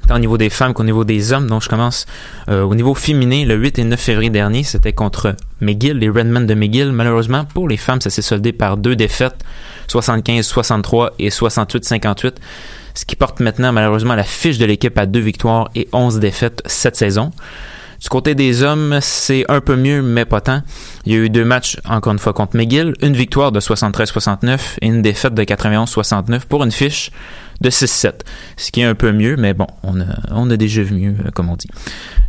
[0.08, 1.48] tant au niveau des femmes qu'au niveau des hommes.
[1.48, 2.06] Donc, je commence
[2.50, 6.46] euh, au niveau féminin, le 8 et 9 février dernier, c'était contre McGill, les Redmen
[6.46, 6.92] de McGill.
[6.92, 9.44] Malheureusement, pour les femmes, ça s'est soldé par deux défaites,
[9.90, 12.34] 75-63 et 68-58.
[12.96, 16.62] ce qui porte maintenant malheureusement la fiche de l'équipe à deux victoires et 11 défaites
[16.66, 17.32] cette saison.
[18.02, 20.62] Du côté des hommes, c'est un peu mieux, mais pas tant.
[21.06, 24.78] Il y a eu deux matchs, encore une fois, contre McGill, une victoire de 73-69
[24.82, 27.12] et une défaite de 91-69 pour une fiche
[27.62, 28.22] de 6-7.
[28.58, 31.15] Ce qui est un peu mieux, mais bon, on a, on a déjà vu mieux,
[31.26, 31.69] euh, comme on dit.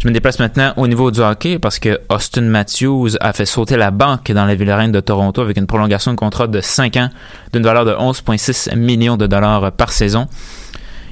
[0.03, 3.77] Je me déplace maintenant au niveau du hockey parce que Austin Matthews a fait sauter
[3.77, 6.97] la banque dans la ville reine de Toronto avec une prolongation de contrat de 5
[6.97, 7.11] ans
[7.53, 10.27] d'une valeur de 11,6 millions de dollars par saison.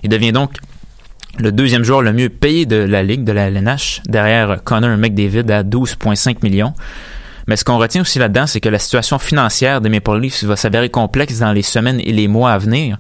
[0.03, 0.53] Il devient donc
[1.39, 5.51] le deuxième joueur le mieux payé de la Ligue, de la LNH, derrière Connor McDavid
[5.51, 6.75] à 12,5 millions.
[7.49, 10.55] Mais ce qu'on retient aussi là-dedans, c'est que la situation financière des Maple Leafs va
[10.55, 12.99] s'avérer complexe dans les semaines et les mois à venir.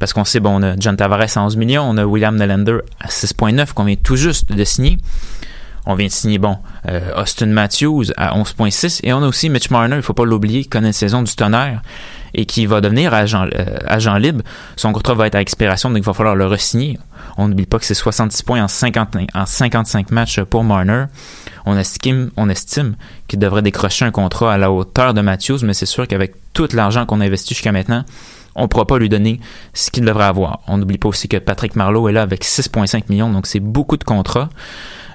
[0.00, 2.78] Parce qu'on sait, bon, on a John Tavares à 11 millions, on a William Nylander
[3.00, 4.98] à 6,9 qu'on vient tout juste de signer.
[5.86, 9.70] On vient de signer, bon, euh, Austin Matthews à 11,6 et on a aussi Mitch
[9.70, 11.82] Marner, il faut pas l'oublier, qui connaît une saison du tonnerre
[12.32, 14.42] et qui va devenir agent, euh, agent libre.
[14.76, 16.98] Son contrat va être à expiration, donc il va falloir le re-signer.
[17.36, 21.04] On n'oublie pas que c'est 66 points en, 50, en 55 matchs pour Marner.
[21.66, 22.96] On estime, on estime
[23.28, 26.68] qu'il devrait décrocher un contrat à la hauteur de Matthews, mais c'est sûr qu'avec tout
[26.72, 28.04] l'argent qu'on a investi jusqu'à maintenant,
[28.54, 29.40] on ne pourra pas lui donner
[29.72, 30.60] ce qu'il devrait avoir.
[30.68, 33.96] On n'oublie pas aussi que Patrick Marlowe est là avec 6,5 millions, donc c'est beaucoup
[33.96, 34.48] de contrats.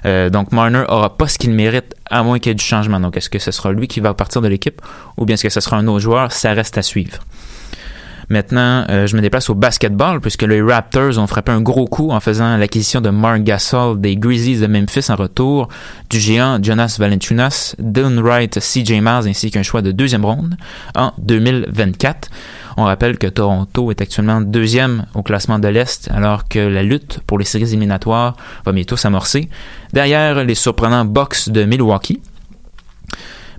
[0.06, 3.00] Euh, donc Marner aura pas ce qu'il mérite à moins qu'il y ait du changement.
[3.00, 4.80] Donc est-ce que ce sera lui qui va partir de l'équipe
[5.16, 6.32] ou bien est-ce que ce sera un autre joueur?
[6.32, 7.18] Ça reste à suivre.
[8.30, 12.10] Maintenant, euh, je me déplace au basketball puisque les Raptors ont frappé un gros coup
[12.12, 15.68] en faisant l'acquisition de Mark Gasol des Grizzlies de Memphis en retour
[16.10, 20.56] du géant Jonas Valanciunas, Dylan Wright, CJ Miles ainsi qu'un choix de deuxième ronde
[20.94, 22.30] en 2024.
[22.76, 27.18] On rappelle que Toronto est actuellement deuxième au classement de l'Est alors que la lutte
[27.26, 29.48] pour les séries éliminatoires va bientôt s'amorcer.
[29.92, 32.20] Derrière les surprenants Bucks de Milwaukee.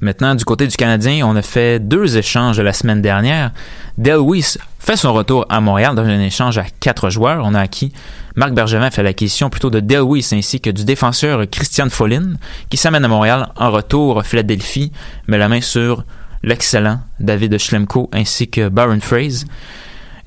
[0.02, 3.52] Maintenant, du côté du Canadien, on a fait deux échanges la semaine dernière.
[4.00, 7.44] Del Weiss fait son retour à Montréal dans un échange à quatre joueurs.
[7.46, 7.94] On a acquis
[8.36, 12.34] Marc Bergevin fait l'acquisition plutôt de Del Weiss ainsi que du défenseur Christian Follin
[12.72, 14.92] qui s'amène à Montréal en retour Philadelphie,
[15.28, 16.04] met la main sur
[16.42, 19.46] l'excellent David Schlemko ainsi que Baron Fraze.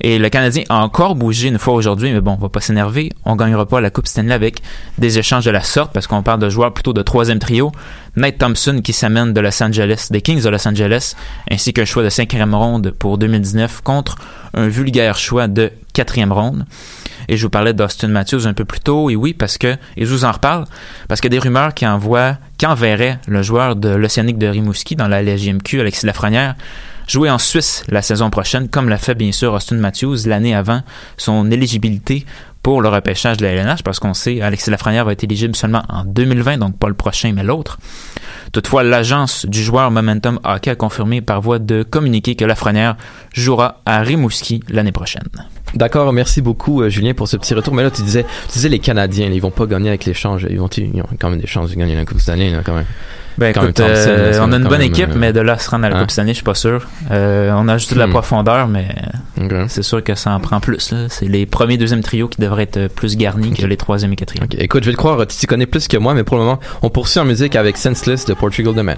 [0.01, 3.11] Et le Canadien a encore bougé une fois aujourd'hui, mais bon, on va pas s'énerver.
[3.23, 4.61] On gagnera pas la Coupe Stanley avec
[4.97, 7.71] des échanges de la sorte parce qu'on parle de joueurs plutôt de troisième trio.
[8.15, 11.15] Nate Thompson qui s'amène de Los Angeles, des Kings de Los Angeles,
[11.49, 14.17] ainsi qu'un choix de cinquième ronde pour 2019 contre
[14.53, 16.65] un vulgaire choix de quatrième ronde.
[17.27, 20.05] Et je vous parlais d'Austin Matthews un peu plus tôt, et oui, parce que, et
[20.05, 20.65] je vous en reparle,
[21.07, 25.07] parce que des rumeurs qui envoient, qui enverraient le joueur de l'Océanique de Rimouski dans
[25.07, 26.55] la LGMQ, Alexis Lafrenière,
[27.07, 30.81] jouer en Suisse la saison prochaine, comme l'a fait bien sûr Austin Matthews l'année avant
[31.17, 32.25] son éligibilité
[32.65, 35.83] pour le repêchage de la LNH, parce qu'on sait Alexis Lafrenière va être éligible seulement
[35.87, 37.77] en 2020, donc pas le prochain, mais l'autre.
[38.53, 42.95] Toutefois, l'agence du joueur Momentum Hockey a confirmé par voie de communiqué que Lafrenière
[43.33, 45.29] jouera à Rimouski l'année prochaine.
[45.73, 47.73] D'accord, merci beaucoup euh, Julien pour ce petit retour.
[47.73, 50.47] Mais là, tu disais, tu disais les Canadiens, ils vont pas gagner avec l'échange.
[50.49, 52.85] Ils vont, ils ont quand même des chances de gagner la Coupe là, quand même?
[53.37, 55.41] Ben Quand même écoute, Thompson, euh, on a une bonne même, équipe, euh, mais de
[55.41, 56.05] là à se rendre à la hein?
[56.05, 56.87] Coupe année, je suis pas sûr.
[57.11, 58.11] Euh, on a ajouté de la Hmm.
[58.11, 58.87] profondeur, mais
[59.67, 60.93] c'est sûr que ça en prend plus.
[61.09, 64.47] C'est les premiers, deuxième trios qui devraient être plus garnis que les troisième et quatrième.
[64.57, 66.59] Écoute, je vais le croire, tu t'y connais plus que moi, mais pour le moment,
[66.81, 68.97] on poursuit en musique avec Senseless de Portugal The Man.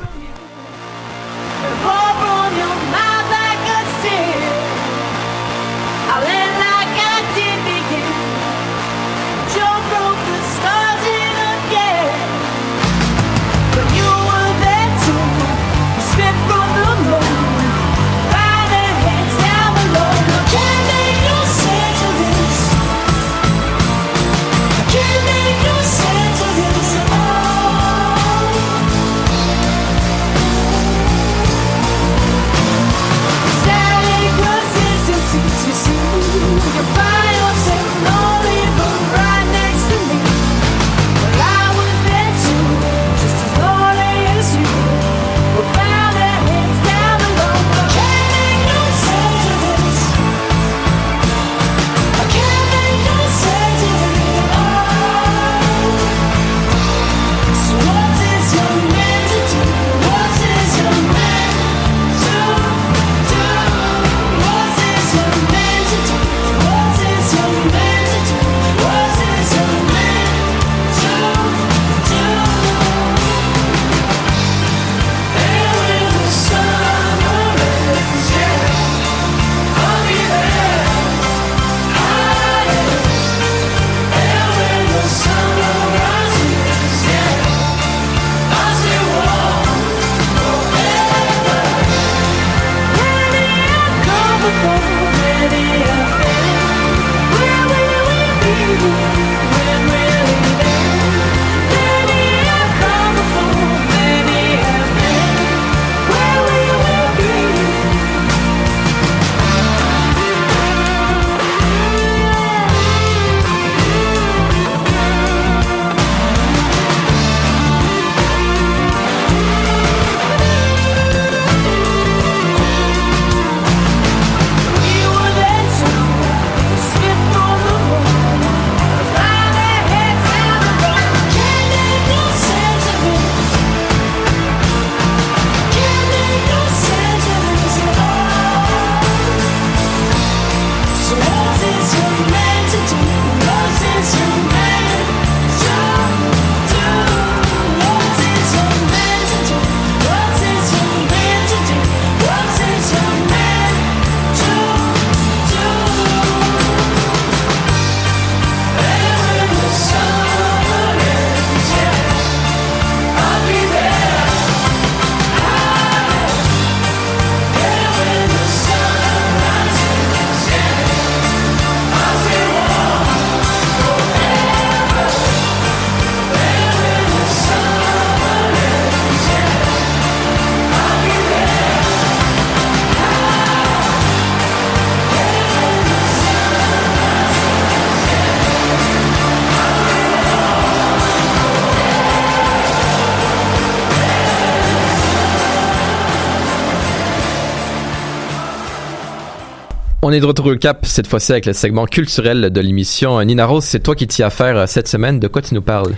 [200.09, 203.21] On est de retour au cap, cette fois-ci avec le segment culturel de l'émission.
[203.25, 205.19] Nina Rose, c'est toi qui t'y as affaire euh, cette semaine.
[205.19, 205.95] De quoi tu nous parles?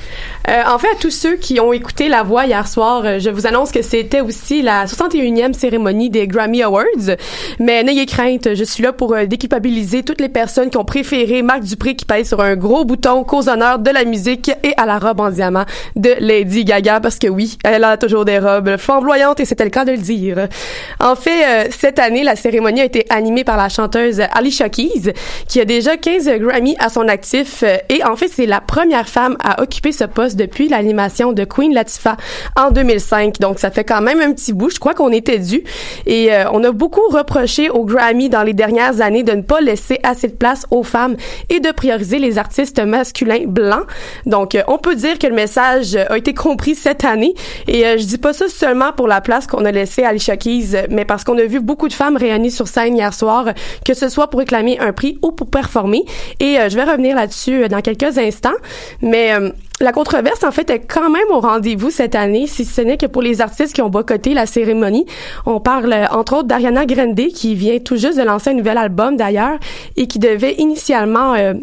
[0.49, 3.29] Euh, en fait, à tous ceux qui ont écouté La Voix hier soir, euh, je
[3.29, 7.17] vous annonce que c'était aussi la 61e cérémonie des Grammy Awards.
[7.59, 11.43] Mais n'ayez crainte, je suis là pour euh, déculpabiliser toutes les personnes qui ont préféré
[11.43, 14.87] Marc Dupré qui pèse sur un gros bouton cause honneur de la musique et à
[14.87, 18.75] la robe en diamant de Lady Gaga parce que oui, elle a toujours des robes
[18.77, 20.47] flamboyantes et c'était le cas de le dire.
[20.99, 23.98] En fait, cette année, la cérémonie a été animée par la chanteuse
[24.33, 25.13] Alicia Keys
[25.47, 29.07] qui a déjà 15 Grammy à son actif euh, et en fait, c'est la première
[29.07, 32.17] femme à occuper ce poste depuis l'animation de Queen Latifah
[32.55, 33.39] en 2005.
[33.39, 35.63] Donc ça fait quand même un petit bout, je crois qu'on était dû
[36.05, 39.61] et euh, on a beaucoup reproché aux Grammy dans les dernières années de ne pas
[39.61, 41.15] laisser assez de place aux femmes
[41.49, 43.85] et de prioriser les artistes masculins blancs.
[44.25, 47.33] Donc euh, on peut dire que le message a été compris cette année
[47.67, 50.37] et euh, je dis pas ça seulement pour la place qu'on a laissée à Alicia
[50.37, 53.49] Keys, mais parce qu'on a vu beaucoup de femmes réunies sur scène hier soir,
[53.89, 56.03] que ce soit pour réclamer un prix ou pour performer.
[56.39, 58.53] Et euh, je vais revenir là-dessus euh, dans quelques instants,
[59.01, 59.49] mais euh,
[59.81, 63.05] la controverse, en fait, est quand même au rendez-vous cette année, si ce n'est que
[63.05, 65.05] pour les artistes qui ont boycotté la cérémonie.
[65.45, 68.77] On parle, euh, entre autres, d'Ariana Grande, qui vient tout juste de lancer un nouvel
[68.77, 69.57] album, d'ailleurs,
[69.95, 71.53] et qui devait initialement euh,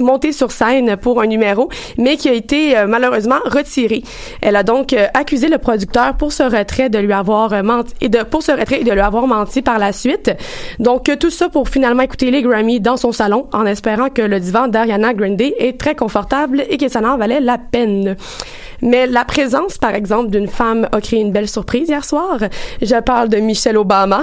[0.00, 4.02] monter sur scène pour un numéro, mais qui a été euh, malheureusement retiré.
[4.42, 8.42] Elle a donc accusé le producteur pour ce retrait de lui avoir menti, et pour
[8.42, 10.30] ce retrait et de lui avoir menti par la suite.
[10.78, 14.38] Donc, tout ça pour finalement écouter les Grammy dans son salon, en espérant que le
[14.38, 18.16] divan d'Ariana Grande est très confortable et que ça en valait la peine.
[18.82, 22.38] Mais la présence, par exemple, d'une femme a créé une belle surprise hier soir.
[22.82, 24.22] Je parle de Michelle Obama.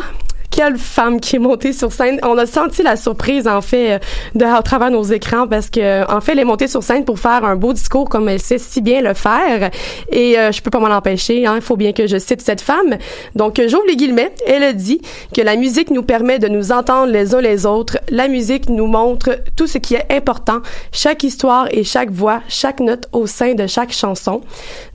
[0.55, 2.19] Quelle femme qui est montée sur scène.
[2.21, 3.99] On a senti la surprise, en fait, euh,
[4.35, 7.17] de, à travers nos écrans parce que, en fait, elle est montée sur scène pour
[7.17, 9.71] faire un beau discours comme elle sait si bien le faire.
[10.11, 11.47] Et euh, je peux pas m'en empêcher.
[11.47, 11.55] Hein.
[11.55, 12.97] Il faut bien que je cite cette femme.
[13.33, 14.31] Donc, euh, j'ouvre les guillemets.
[14.45, 15.01] Elle a dit
[15.35, 17.97] que la musique nous permet de nous entendre les uns les autres.
[18.09, 20.59] La musique nous montre tout ce qui est important.
[20.91, 24.41] Chaque histoire et chaque voix, chaque note au sein de chaque chanson.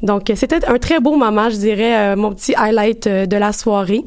[0.04, 4.04] Donc, c'était un très beau moment, je dirais, euh, mon petit highlight de la soirée.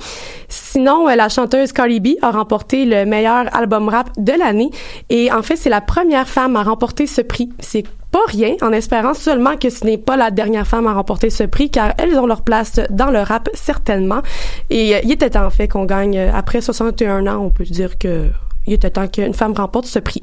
[0.47, 4.69] Sinon, la chanteuse Cardi B a remporté le meilleur album rap de l'année.
[5.09, 7.49] Et en fait, c'est la première femme à remporter ce prix.
[7.57, 11.31] C'est pas rien, en espérant seulement que ce n'est pas la dernière femme à remporter
[11.31, 14.21] ce prix, car elles ont leur place dans le rap, certainement.
[14.69, 17.63] Et euh, il était temps, en fait, qu'on gagne, euh, après 61 ans, on peut
[17.63, 18.27] dire que
[18.67, 20.21] il était temps qu'une femme remporte ce prix.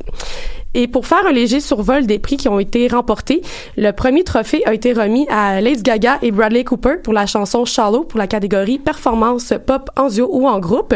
[0.74, 3.42] Et pour faire un léger survol des prix qui ont été remportés,
[3.76, 7.64] le premier trophée a été remis à Lady Gaga et Bradley Cooper pour la chanson
[7.64, 10.94] Shallow pour la catégorie performance pop en duo ou en groupe.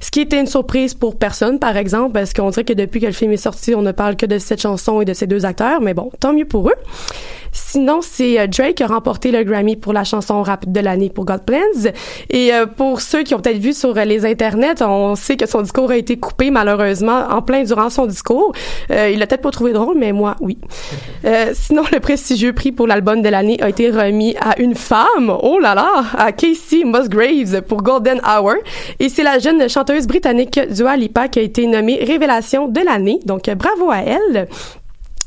[0.00, 3.06] Ce qui était une surprise pour personne, par exemple, parce qu'on dirait que depuis que
[3.06, 5.44] le film est sorti, on ne parle que de cette chanson et de ces deux
[5.44, 6.76] acteurs, mais bon, tant mieux pour eux.
[7.54, 11.08] Sinon, c'est euh, Drake qui a remporté le Grammy pour la chanson rap de l'année
[11.08, 11.90] pour God Plans.
[12.28, 15.46] Et euh, pour ceux qui ont peut-être vu sur euh, les internets, on sait que
[15.46, 18.52] son discours a été coupé malheureusement en plein durant son discours.
[19.14, 20.58] Il l'a peut-être pas trouvé drôle, mais moi, oui.
[21.24, 25.32] Euh, sinon, le prestigieux prix pour l'album de l'année a été remis à une femme,
[25.42, 28.54] oh là là, à Casey Musgraves pour Golden Hour.
[29.00, 33.20] Et c'est la jeune chanteuse britannique Dua Lipa qui a été nommée révélation de l'année.
[33.24, 34.48] Donc, bravo à elle.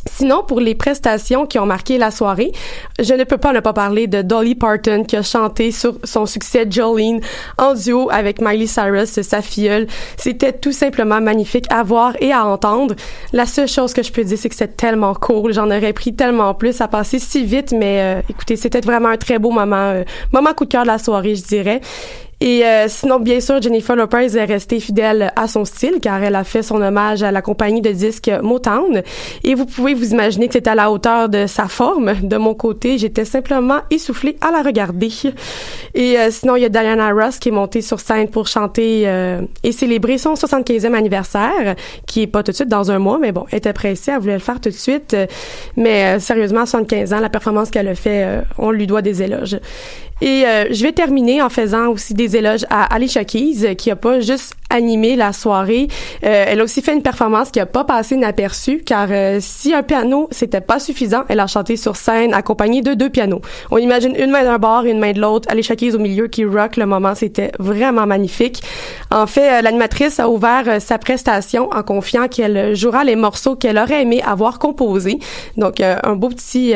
[0.06, 2.52] Sinon, pour les prestations qui ont marqué la soirée,
[3.00, 6.26] je ne peux pas ne pas parler de Dolly Parton qui a chanté sur son
[6.26, 7.20] succès Jolene
[7.58, 9.88] en duo avec Miley Cyrus, sa filleule.
[10.18, 12.96] C'était tout simplement magnifique à voir et à entendre.
[13.34, 15.54] La seule chose que je peux dire, c'est que c'est tellement cool.
[15.54, 16.74] J'en aurais pris tellement plus.
[16.76, 19.76] Ça passait si vite, mais euh, écoutez, c'était vraiment un très beau moment.
[19.76, 21.82] euh, moment coup de cœur de la soirée, je dirais.
[22.40, 26.36] Et euh, sinon, bien sûr, Jennifer Lopez est restée fidèle à son style car elle
[26.36, 29.02] a fait son hommage à la compagnie de disques Motown.
[29.44, 32.14] Et vous pouvez vous imaginer que c'est à la hauteur de sa forme.
[32.22, 35.10] De mon côté, j'étais simplement essoufflée à la regarder.
[35.94, 39.04] Et euh, sinon, il y a Diana Ross qui est montée sur scène pour chanter
[39.06, 41.76] euh, et célébrer son 75e anniversaire,
[42.06, 44.20] qui est pas tout de suite dans un mois, mais bon, elle était pressée, elle
[44.20, 45.16] voulait le faire tout de suite.
[45.76, 49.02] Mais euh, sérieusement, à 75 ans, la performance qu'elle a fait, euh, on lui doit
[49.02, 49.58] des éloges.
[50.22, 53.92] Et euh, je vais terminer en faisant aussi des éloges à Alicia Keys, euh, qui
[53.92, 55.88] a pas juste animé la soirée.
[56.24, 59.74] Euh, elle a aussi fait une performance qui a pas passé inaperçue, car euh, si
[59.74, 63.42] un piano c'était pas suffisant, elle a chanté sur scène accompagnée de deux pianos.
[63.72, 65.48] On imagine une main d'un bord et une main de l'autre.
[65.52, 68.62] Alicia Keys au milieu qui rock le moment, c'était vraiment magnifique.
[69.12, 73.56] En fait, euh, l'animatrice a ouvert euh, sa prestation en confiant qu'elle jouera les morceaux
[73.56, 75.20] qu'elle aurait aimé avoir composés.
[75.56, 76.74] Donc, un beau petit...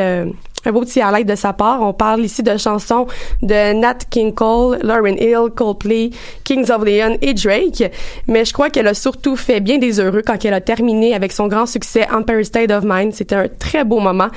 [0.66, 1.82] un beau petit highlight de sa part.
[1.82, 3.08] On parle ici de chansons
[3.42, 6.12] de Nat King Cole, Lauryn Hill, Coldplay,
[6.44, 7.92] Kings of Leon et Drake.
[8.28, 11.32] Mais je crois qu'elle a surtout fait bien des heureux quand elle a terminé avec
[11.32, 13.14] son grand succès Empire State of Mind.
[13.14, 14.28] C'était un très beau moment.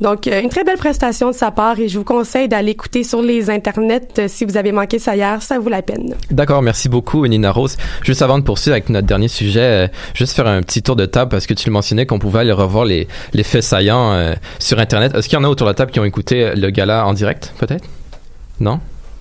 [0.00, 3.04] Donc, euh, une très belle prestation de sa part et je vous conseille d'aller écouter
[3.04, 5.42] sur les internets euh, si vous avez manqué ça hier.
[5.42, 6.14] Ça vaut la peine.
[6.30, 7.76] D'accord, merci beaucoup, Nina Rose.
[8.02, 11.06] Juste avant de poursuivre avec notre dernier sujet, euh, juste faire un petit tour de
[11.06, 13.06] table parce que tu le mentionnais qu'on pouvait aller revoir les,
[13.42, 15.14] faits saillants sur Internet.
[15.14, 17.12] Est-ce qu'il y en a autour de la table qui ont écouté le gala en
[17.14, 17.84] direct, peut-être?
[18.60, 18.78] Non?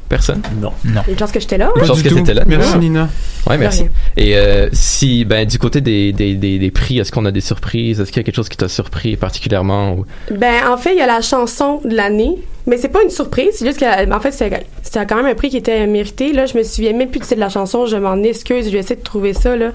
[0.07, 0.43] Personne?
[0.61, 0.71] Non.
[0.85, 1.01] Non.
[1.07, 1.71] Une chance que j'étais là.
[1.75, 2.43] Une chance que t'étais là.
[2.45, 2.77] Merci.
[2.77, 3.09] Nina.
[3.49, 3.85] Ouais, merci.
[4.15, 7.41] Et euh, si, ben, du côté des, des, des, des prix, est-ce qu'on a des
[7.41, 7.99] surprises?
[7.99, 9.93] Est-ce qu'il y a quelque chose qui t'a surpris particulièrement?
[9.93, 10.05] Ou...
[10.29, 13.49] Ben, en fait, il y a la chanson de l'année, mais c'est pas une surprise,
[13.53, 16.31] c'est juste que, en fait, c'était quand même un prix qui était mérité.
[16.33, 18.71] Là, je me souviens même plus du titre de la chanson, je m'en excuse, je
[18.71, 19.71] vais essayer de trouver ça, là.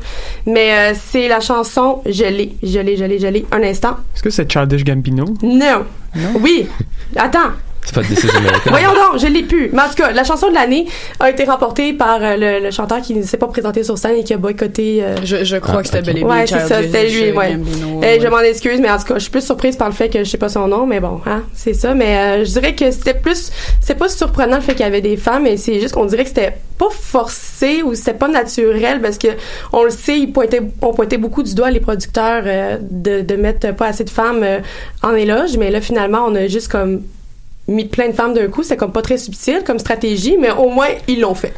[0.47, 3.45] Mais euh, c'est la chanson Je l'ai, je l'ai, je l'ai, je l'ai.
[3.53, 3.97] Un instant.
[4.15, 5.27] Est-ce que c'est Childish Gambino?
[5.43, 5.85] Non?
[6.41, 6.67] Oui.
[7.17, 7.51] Attends.
[7.89, 8.69] C'est pas This is America.
[8.69, 9.71] Voyons donc, je l'ai plus.
[9.73, 10.85] Mais en tout cas, la chanson de l'année
[11.21, 14.17] a été remportée par euh, le, le chanteur qui ne s'est pas présenté sur scène
[14.17, 15.03] et qui a boycotté.
[15.03, 16.05] euh, Je, je crois Ah, que c'était ok.
[16.05, 17.53] bel et bien Ouais, c'est ça, c'était lui, ouais.
[17.55, 18.19] Gambino, Eh, ouais.
[18.21, 20.19] Je m'en excuse, mais en tout cas, je suis plus surprise par le fait que
[20.19, 21.95] je sais pas son nom, mais bon, hein, c'est ça.
[21.95, 25.01] Mais euh, je dirais que c'était plus, c'est pas surprenant le fait qu'il y avait
[25.01, 29.01] des femmes, mais c'est juste qu'on dirait que c'était pas forcé ou c'était pas naturel
[29.01, 29.29] parce que
[29.73, 33.35] on le sait, ils pointaient, on pointait beaucoup du doigt les producteurs euh, de, de
[33.37, 34.59] mettre pas assez de femmes euh,
[35.03, 37.01] en éloge, mais là finalement on a juste comme
[37.69, 40.71] mis plein de femmes d'un coup, c'est comme pas très subtil comme stratégie, mais au
[40.71, 41.55] moins ils l'ont fait.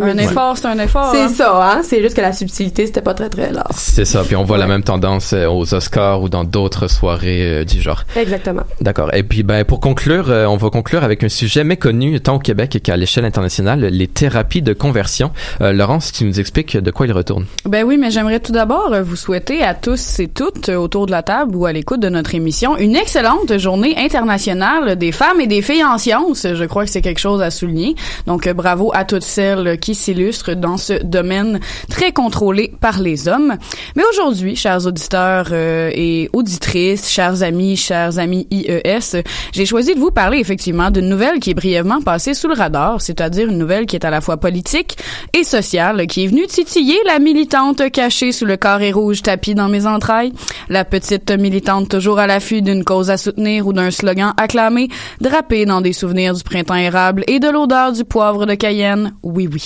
[0.00, 1.10] Un effort, c'est un effort.
[1.12, 1.28] C'est hein.
[1.28, 1.80] ça, hein.
[1.82, 3.74] C'est juste que la subtilité, c'était pas très très large.
[3.76, 7.60] C'est ça, puis on voit la même tendance euh, aux Oscars ou dans d'autres soirées
[7.60, 8.04] euh, du genre.
[8.16, 8.62] Exactement.
[8.80, 9.14] D'accord.
[9.14, 12.38] Et puis, ben, pour conclure, euh, on va conclure avec un sujet méconnu tant au
[12.38, 15.30] Québec qu'à l'échelle internationale, les thérapies de conversion.
[15.60, 17.46] Euh, Laurence, tu nous expliques de quoi il retourne.
[17.64, 21.06] Ben oui, mais j'aimerais tout d'abord euh, vous souhaiter à tous et toutes euh, autour
[21.06, 25.40] de la table ou à l'écoute de notre émission une excellente journée internationale des femmes
[25.40, 26.46] et des filles en sciences.
[26.52, 27.94] Je crois que c'est quelque chose à souligner.
[28.26, 33.56] Donc bravo à toutes celles qui s'illustrent dans ce domaine très contrôlé par les hommes.
[33.96, 39.22] Mais aujourd'hui, chers auditeurs euh, et auditrices, chers amis, chers amis IES,
[39.52, 43.00] j'ai choisi de vous parler effectivement d'une nouvelle qui est brièvement passée sous le radar,
[43.00, 44.96] c'est-à-dire une nouvelle qui est à la fois politique
[45.32, 49.68] et sociale, qui est venue titiller la militante cachée sous le carré rouge tapis dans
[49.68, 50.32] mes entrailles,
[50.68, 54.88] la petite militante toujours à l'affût d'une cause à soutenir ou d'un slogan acclamé,
[55.20, 59.14] drapée dans des souvenirs du printemps érable et de l'odeur du poivre de Cayenne.
[59.22, 59.63] Oui, oui.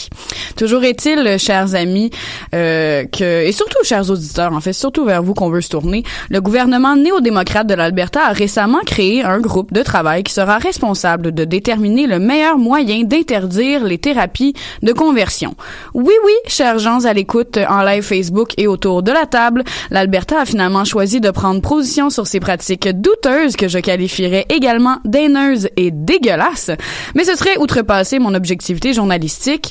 [0.56, 2.10] Toujours est-il, chers amis,
[2.54, 6.02] euh, que et surtout chers auditeurs, en fait, surtout vers vous qu'on veut se tourner,
[6.30, 11.32] le gouvernement néo-démocrate de l'Alberta a récemment créé un groupe de travail qui sera responsable
[11.32, 15.54] de déterminer le meilleur moyen d'interdire les thérapies de conversion.
[15.94, 20.40] Oui, oui, chers gens à l'écoute en live Facebook et autour de la table, l'Alberta
[20.40, 25.68] a finalement choisi de prendre position sur ces pratiques douteuses que je qualifierais également d'aineuses
[25.76, 26.70] et dégueulasses,
[27.14, 29.70] mais ce serait outrepasser mon objectivité journalistique.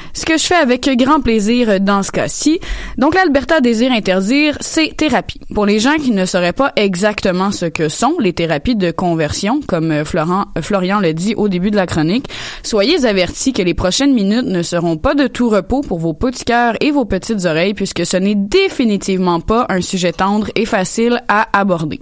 [0.13, 2.59] Ce que je fais avec grand plaisir dans ce cas-ci.
[2.97, 5.39] Donc, l'Alberta désire interdire ces thérapies.
[5.53, 9.61] Pour les gens qui ne sauraient pas exactement ce que sont les thérapies de conversion,
[9.67, 12.27] comme Florent, Florian le dit au début de la chronique,
[12.63, 16.45] soyez avertis que les prochaines minutes ne seront pas de tout repos pour vos petits
[16.45, 21.21] cœurs et vos petites oreilles, puisque ce n'est définitivement pas un sujet tendre et facile
[21.27, 21.99] à aborder.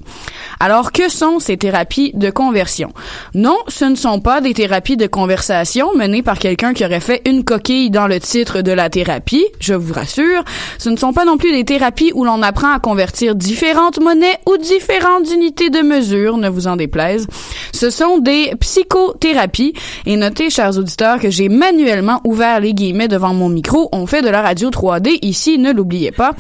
[0.60, 2.92] Alors, que sont ces thérapies de conversion?
[3.34, 7.22] Non, ce ne sont pas des thérapies de conversation menées par quelqu'un qui aurait fait
[7.26, 10.44] une coquille le titre de la thérapie, je vous rassure.
[10.78, 14.38] Ce ne sont pas non plus des thérapies où l'on apprend à convertir différentes monnaies
[14.48, 17.28] ou différentes unités de mesure, ne vous en déplaise.
[17.72, 19.74] Ce sont des psychothérapies.
[20.06, 23.90] Et notez, chers auditeurs, que j'ai manuellement ouvert les guillemets devant mon micro.
[23.92, 26.32] On fait de la radio 3D ici, ne l'oubliez pas.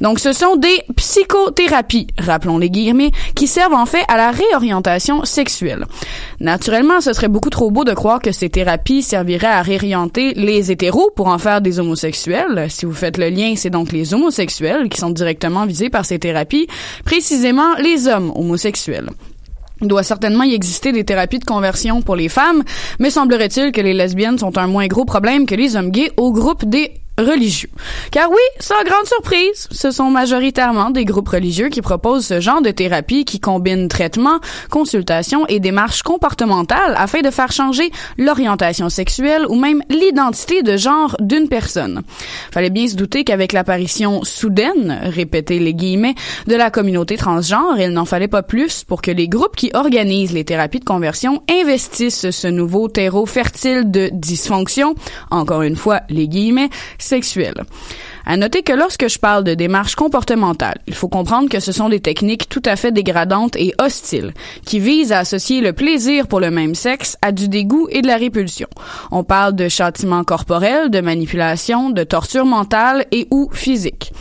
[0.00, 5.24] Donc, ce sont des psychothérapies, rappelons les guillemets, qui servent en fait à la réorientation
[5.24, 5.86] sexuelle.
[6.40, 10.70] Naturellement, ce serait beaucoup trop beau de croire que ces thérapies serviraient à réorienter les
[10.70, 12.66] hétéros pour en faire des homosexuels.
[12.68, 16.18] Si vous faites le lien, c'est donc les homosexuels qui sont directement visés par ces
[16.18, 16.66] thérapies,
[17.04, 19.10] précisément les hommes homosexuels.
[19.80, 22.62] Il doit certainement y exister des thérapies de conversion pour les femmes,
[22.98, 26.32] mais semblerait-il que les lesbiennes sont un moins gros problème que les hommes gays au
[26.32, 27.70] groupe des religieux.
[28.10, 32.60] Car oui, sans grande surprise, ce sont majoritairement des groupes religieux qui proposent ce genre
[32.60, 34.40] de thérapie qui combine traitement,
[34.70, 41.16] consultation et démarches comportementales afin de faire changer l'orientation sexuelle ou même l'identité de genre
[41.20, 42.02] d'une personne.
[42.52, 46.14] Fallait bien se douter qu'avec l'apparition soudaine, répétez les guillemets,
[46.46, 50.32] de la communauté transgenre, il n'en fallait pas plus pour que les groupes qui organisent
[50.32, 54.94] les thérapies de conversion investissent ce nouveau terreau fertile de dysfonction,
[55.30, 56.70] encore une fois les guillemets,
[58.26, 61.90] À noter que lorsque je parle de démarche comportementale, il faut comprendre que ce sont
[61.90, 64.32] des techniques tout à fait dégradantes et hostiles,
[64.64, 68.06] qui visent à associer le plaisir pour le même sexe à du dégoût et de
[68.06, 68.68] la répulsion.
[69.10, 74.12] On parle de châtiment corporel, de manipulation, de torture mentale et ou physique.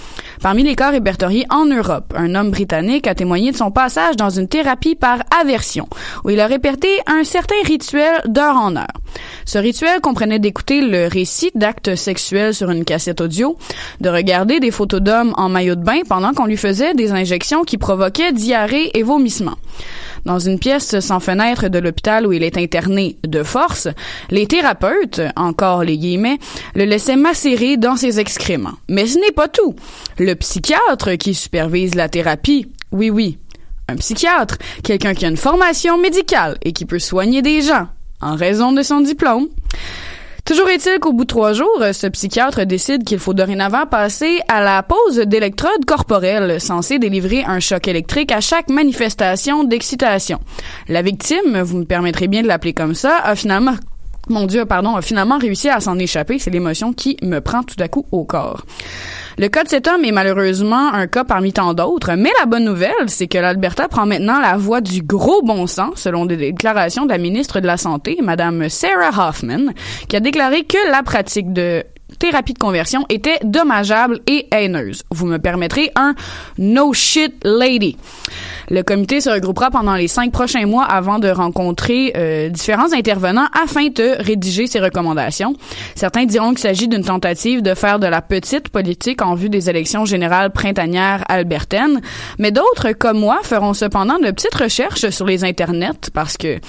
[0.43, 4.29] Parmi les cas répertoriés en Europe, un homme britannique a témoigné de son passage dans
[4.29, 5.87] une thérapie par aversion,
[6.25, 8.91] où il a répété un certain rituel d'heure en heure.
[9.45, 13.57] Ce rituel comprenait d'écouter le récit d'actes sexuels sur une cassette audio,
[14.01, 17.63] de regarder des photos d'hommes en maillot de bain pendant qu'on lui faisait des injections
[17.63, 19.57] qui provoquaient diarrhée et vomissements.
[20.25, 23.89] Dans une pièce sans fenêtre de l'hôpital où il est interné de force,
[24.29, 26.39] les thérapeutes, encore les guillemets,
[26.75, 28.77] le laissaient macérer dans ses excréments.
[28.89, 29.75] Mais ce n'est pas tout.
[30.17, 33.37] Le psychiatre qui supervise la thérapie, oui oui,
[33.89, 37.87] un psychiatre, quelqu'un qui a une formation médicale et qui peut soigner des gens
[38.21, 39.47] en raison de son diplôme,
[40.45, 44.61] Toujours est-il qu'au bout de trois jours, ce psychiatre décide qu'il faut dorénavant passer à
[44.61, 50.41] la pose d'électrodes corporelles censées délivrer un choc électrique à chaque manifestation d'excitation.
[50.89, 53.75] La victime, vous me permettrez bien de l'appeler comme ça, a finalement
[54.29, 56.39] mon Dieu, pardon, a finalement réussi à s'en échapper.
[56.39, 58.65] C'est l'émotion qui me prend tout à coup au corps.
[59.37, 62.65] Le cas de cet homme est malheureusement un cas parmi tant d'autres, mais la bonne
[62.65, 67.05] nouvelle, c'est que l'Alberta prend maintenant la voie du gros bon sens, selon des déclarations
[67.05, 69.73] de la ministre de la Santé, Madame Sarah Hoffman,
[70.07, 71.83] qui a déclaré que la pratique de
[72.19, 75.03] thérapie de conversion était dommageable et haineuse.
[75.11, 76.15] Vous me permettrez un
[76.57, 77.97] no shit lady.
[78.69, 83.47] Le comité se regroupera pendant les cinq prochains mois avant de rencontrer euh, différents intervenants
[83.61, 85.55] afin de rédiger ses recommandations.
[85.95, 89.69] Certains diront qu'il s'agit d'une tentative de faire de la petite politique en vue des
[89.69, 92.01] élections générales printanières albertaines,
[92.39, 96.59] mais d'autres, comme moi, feront cependant de petites recherches sur les internets parce que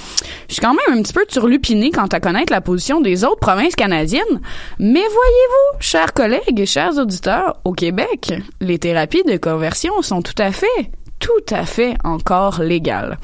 [0.49, 3.41] je suis quand même un petit peu turlupinée quant à connaître la position des autres
[3.41, 4.41] provinces canadiennes.
[4.79, 5.03] Mais
[5.35, 10.53] voyez-vous, chers collègues et chers auditeurs, au Québec, les thérapies de conversion sont tout à
[10.53, 13.17] fait tout à fait encore légal.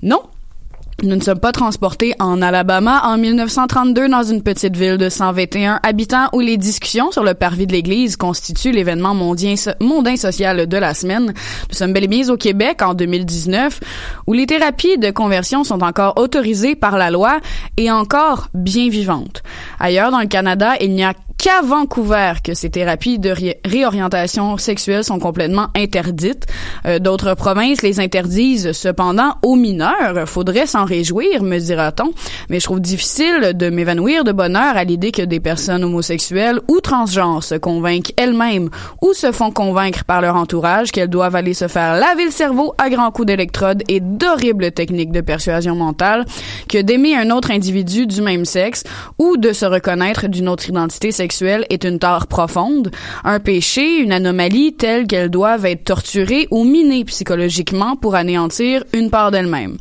[0.00, 0.22] Non,
[1.02, 5.80] nous ne sommes pas transportés en Alabama en 1932 dans une petite ville de 121
[5.82, 10.76] habitants où les discussions sur le parvis de l'église constituent l'événement mondain, mondain social de
[10.76, 11.34] la semaine.
[11.68, 13.80] Nous sommes bel et bien au Québec en 2019
[14.28, 17.40] où les thérapies de conversion sont encore autorisées par la loi
[17.76, 19.42] et encore bien vivantes.
[19.80, 24.56] Ailleurs dans le Canada, il n'y a qu'à Vancouver que ces thérapies de ré- réorientation
[24.58, 26.46] sexuelle sont complètement interdites.
[26.86, 30.28] Euh, D'autres provinces les interdisent cependant aux mineurs.
[30.28, 32.12] Faudrait s'en réjouir, me dira-t-on,
[32.48, 36.78] mais je trouve difficile de m'évanouir de bonheur à l'idée que des personnes homosexuelles ou
[36.80, 38.70] transgenres se convainquent elles-mêmes
[39.02, 42.72] ou se font convaincre par leur entourage qu'elles doivent aller se faire laver le cerveau
[42.78, 46.24] à grands coups d'électrode et d'horribles techniques de persuasion mentale
[46.68, 48.84] que d'aimer un autre individu du même sexe
[49.18, 52.90] ou de se reconnaître d'une autre identité sexuelle est une tare profonde,
[53.24, 59.10] un péché, une anomalie telle qu'elles doivent être torturées ou minées psychologiquement pour anéantir une
[59.10, 59.78] part d'elles-mêmes.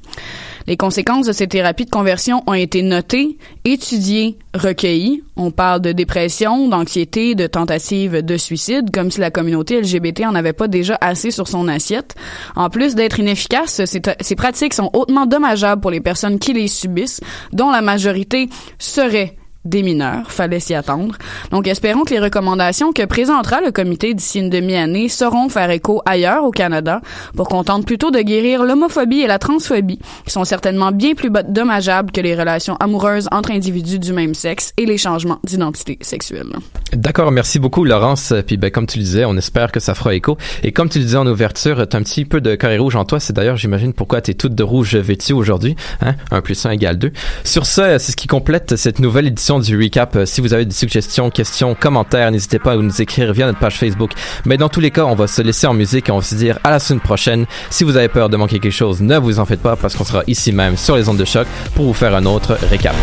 [0.68, 5.24] Les conséquences de ces thérapies de conversion ont été notées, étudiées, recueillies.
[5.36, 10.36] On parle de dépression, d'anxiété, de tentatives de suicide, comme si la communauté LGBT en
[10.36, 12.16] avait pas déjà assez sur son assiette.
[12.56, 16.68] En plus d'être inefficaces, ces, ces pratiques sont hautement dommageables pour les personnes qui les
[16.68, 17.22] subissent,
[17.54, 19.36] dont la majorité serait
[19.66, 21.16] des mineurs, fallait s'y attendre.
[21.52, 26.02] Donc espérons que les recommandations que présentera le comité d'ici une demi-année sauront faire écho
[26.06, 27.02] ailleurs au Canada
[27.36, 31.30] pour qu'on tente plutôt de guérir l'homophobie et la transphobie, qui sont certainement bien plus
[31.50, 36.48] dommageables que les relations amoureuses entre individus du même sexe et les changements d'identité sexuelle.
[36.94, 38.34] D'accord, merci beaucoup Laurence.
[38.48, 40.38] Puis ben, comme tu le disais, on espère que ça fera écho.
[40.64, 43.06] Et comme tu le disais en ouverture, t'as un petit peu de carré rouge en
[43.06, 43.20] toi.
[43.20, 45.76] C'est d'ailleurs, j'imagine, pourquoi t'es toute de rouge vêtue aujourd'hui.
[46.02, 46.16] Hein?
[46.32, 47.12] 1 plus 1 égale 2.
[47.44, 50.18] Sur ce, c'est ce qui complète cette nouvelle édition du recap.
[50.26, 53.78] Si vous avez des suggestions, questions, commentaires, n'hésitez pas à nous écrire via notre page
[53.78, 54.12] Facebook.
[54.46, 56.36] Mais dans tous les cas, on va se laisser en musique et on va se
[56.36, 57.46] dire à la semaine prochaine.
[57.70, 60.06] Si vous avez peur de manquer quelque chose, ne vous en faites pas parce qu'on
[60.06, 62.96] sera ici même sur les ondes de choc pour vous faire un autre récap.